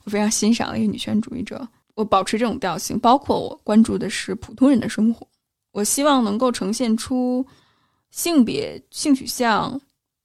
[0.05, 1.67] 我非常欣赏一个女权主义者。
[1.95, 5.27] 我保持这种调性，包括我关注的是普通人的生活。
[5.77, 7.45] 我希望能够呈现出
[8.09, 9.79] 性别、性取向、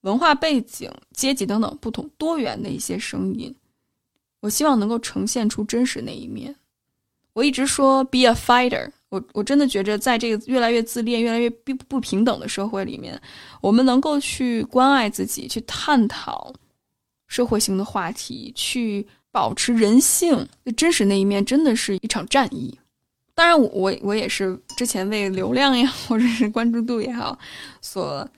[0.03, 3.53] 文化背景、阶级等等不同多元的一些声音。
[4.39, 6.55] 我希望能够呈现出真实那一面。
[7.33, 13.21] 我一直说 “be a fighter”，我我真的觉着，在这个越来越自恋、越来越不不平等的社会里面，
[13.59, 16.53] 我们能够去关爱自己，去探讨
[17.27, 20.47] 社会性的话题，去保持人性
[20.77, 22.73] 真实那一面，真的是一场战役。
[23.41, 27.35] 当然，我我也是之前为流量呀，或者是关注度也好，
[27.81, 28.29] 所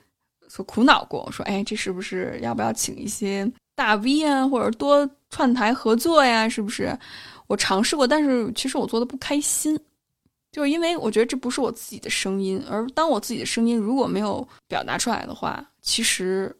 [0.48, 1.22] 所苦恼过。
[1.26, 6.48] 我说，哎，这是不是要不要请一些大 V 啊，或者多串台合作呀？
[6.48, 6.98] 是不是？
[7.48, 9.78] 我尝试过，但是其实我做的不开心，
[10.50, 12.64] 就是因为我觉得这不是我自己的声音。
[12.66, 16.56] 而当我自己的声音如果没有表达出来的话，其实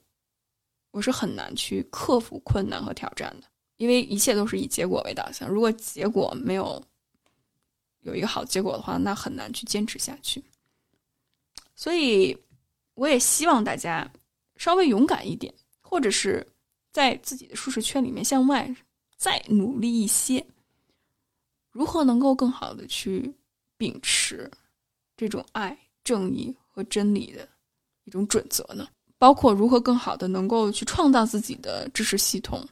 [0.90, 3.46] 我是很难去克服困难和挑战的，
[3.78, 5.48] 因为一切都是以结果为导向。
[5.48, 6.82] 如果结果没有，
[8.04, 10.42] 有一个好结果的话，那很难去坚持下去。
[11.74, 12.34] 所以，
[12.94, 14.10] 我也希望大家
[14.56, 16.46] 稍微勇敢一点，或者是
[16.92, 18.72] 在自己的舒适圈里面向外
[19.16, 20.46] 再努力一些。
[21.70, 23.34] 如何能够更好的去
[23.76, 24.48] 秉持
[25.16, 27.48] 这种爱、正义和真理的
[28.04, 28.88] 一种准则呢？
[29.18, 32.64] 包括如何更好的能够去创造自己的知识系统，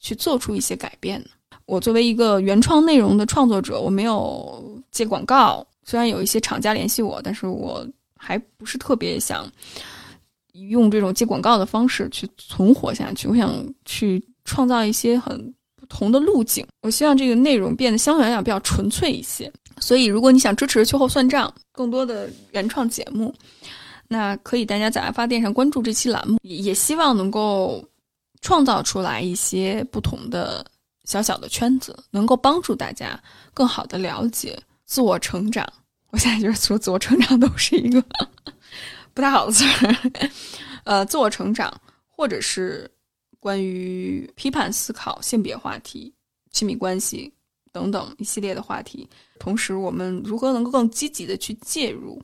[0.00, 1.30] 去做出一些改变呢？
[1.66, 5.66] 我作为一个原创内容的创作者，我没有接广告。
[5.82, 7.86] 虽然有一些厂家联系我，但是我
[8.16, 9.46] 还不是特别想
[10.52, 13.28] 用这种接广告的方式去存活下去。
[13.28, 13.52] 我想
[13.84, 16.66] 去创造一些很不同的路径。
[16.82, 19.50] 我希望这个内容变得相对来讲比较纯粹一些。
[19.78, 23.34] 所以，如果你想支持秋后算账更多的原创节目，
[24.06, 27.84] 那可以大家在爱发电上关注这期栏目，也希望能够
[28.40, 30.64] 创造出来一些不同的。
[31.04, 33.18] 小小的圈子能够帮助大家
[33.52, 35.66] 更好的了解自我成长。
[36.10, 38.02] 我现在觉得说自我成长都是一个
[39.12, 40.30] 不太好的词儿。
[40.84, 41.72] 呃，自我成长，
[42.08, 42.90] 或者是
[43.40, 46.12] 关于批判思考、性别话题、
[46.50, 47.32] 亲密关系
[47.72, 49.08] 等等一系列的话题。
[49.38, 52.22] 同时，我们如何能够更积极的去介入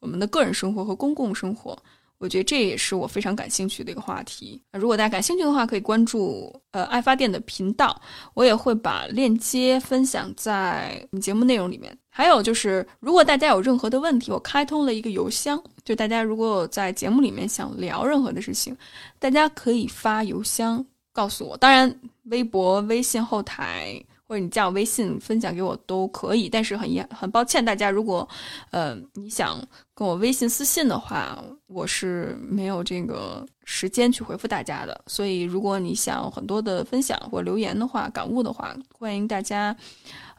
[0.00, 1.76] 我们的个人生活和公共生活？
[2.18, 4.60] 我觉得这也是我非常感兴趣的一个话题。
[4.72, 8.00] 如果大家感兴趣的话，可以关注呃爱发电的频道，
[8.34, 11.96] 我也会把链接分享在节目内容里面。
[12.08, 18.74] 还有就是，如果大家有任何的问题，我开通了一个邮箱，就大家如果在节目里面想聊任何的事情，
[19.18, 21.54] 大家可以发邮箱告诉我。
[21.58, 21.94] 当然，
[22.24, 26.48] 微博、微信后台或者你加我微信分享给我都可以。
[26.48, 28.28] 但是很遗憾很抱歉，大家如果
[28.70, 29.62] 呃你想
[29.94, 35.00] 跟我微信私信的话，我是没有这个时间去回复大家的。
[35.06, 39.76] 所以如果你想很多的分享或留言的话、感悟的话，欢迎大家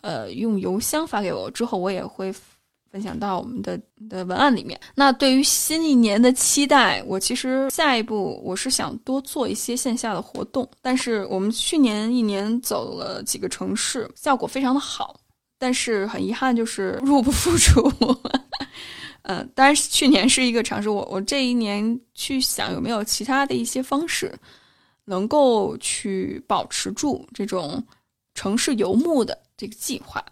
[0.02, 2.34] 呃用邮箱发给我，之后我也会。
[2.92, 3.80] 分享到我们的
[4.10, 4.80] 的文案里面。
[4.96, 10.70] 那对于新一年的期待，我其实下一步我是想多做一些线下的活动。
[10.82, 15.20] 但是我们去年一年走了几个城市，效果非常的好，
[15.58, 17.92] 但是很遗憾就是入不敷出。
[19.24, 24.34] 嗯，当然去年是一个尝试，我我这一年去想有没有其他的一些方式，
[25.04, 27.84] 能够去保持住这种
[28.36, 30.24] 城市游牧的这个计划。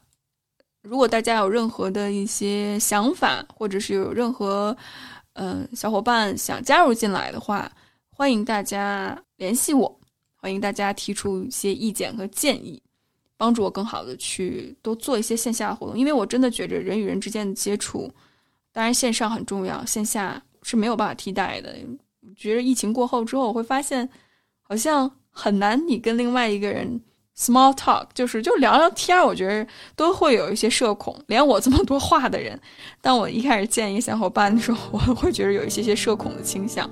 [0.85, 4.75] 如果大家有任何的一些想法，或者是有任何
[5.33, 7.69] 嗯小伙伴想加入进来的话，
[8.11, 9.99] 欢迎大家联系我，
[10.35, 12.79] 欢迎大家提出一些意见和建议，
[13.35, 15.97] 帮助我更好的去多做一些线下活动。
[15.97, 18.11] 因为我真的觉着人与人之间的接触，
[18.71, 21.75] 当然线上很重要，线下是没有办法替代的。
[22.37, 24.07] 觉得疫情过后之后，我会发现
[24.61, 27.01] 好像很难你跟另外一个人。
[27.37, 31.13] Small talk 就是就聊聊天儿，我觉得都会有一些社恐。
[31.27, 32.57] 连我这么多话的人，
[33.01, 36.89] 当我一开始见一个小伙伴的时候，我会觉得有一些些社恐的倾向。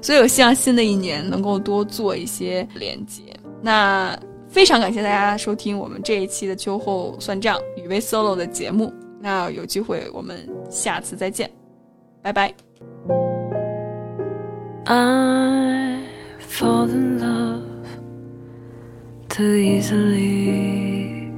[0.00, 3.22] 所以我希望新的一年能够多做一些连接。
[3.60, 4.18] 那
[4.48, 8.90] 非常感谢大家收听我们这一期的秋后算账雨薇 solo 的节目。
[9.20, 11.50] 那有机会我们下次再见，
[12.22, 12.52] 拜拜。
[14.86, 16.00] I
[16.40, 17.71] fall in love.
[19.32, 21.32] Too easily.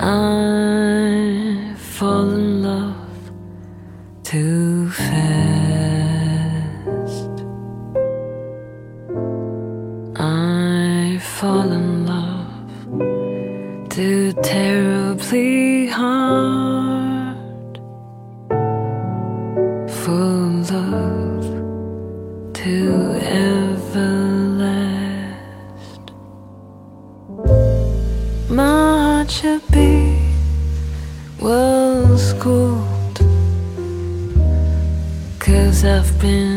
[0.00, 3.30] I fall in love
[4.24, 5.14] too fast.
[10.16, 15.63] I fall in love too terribly
[36.24, 36.53] been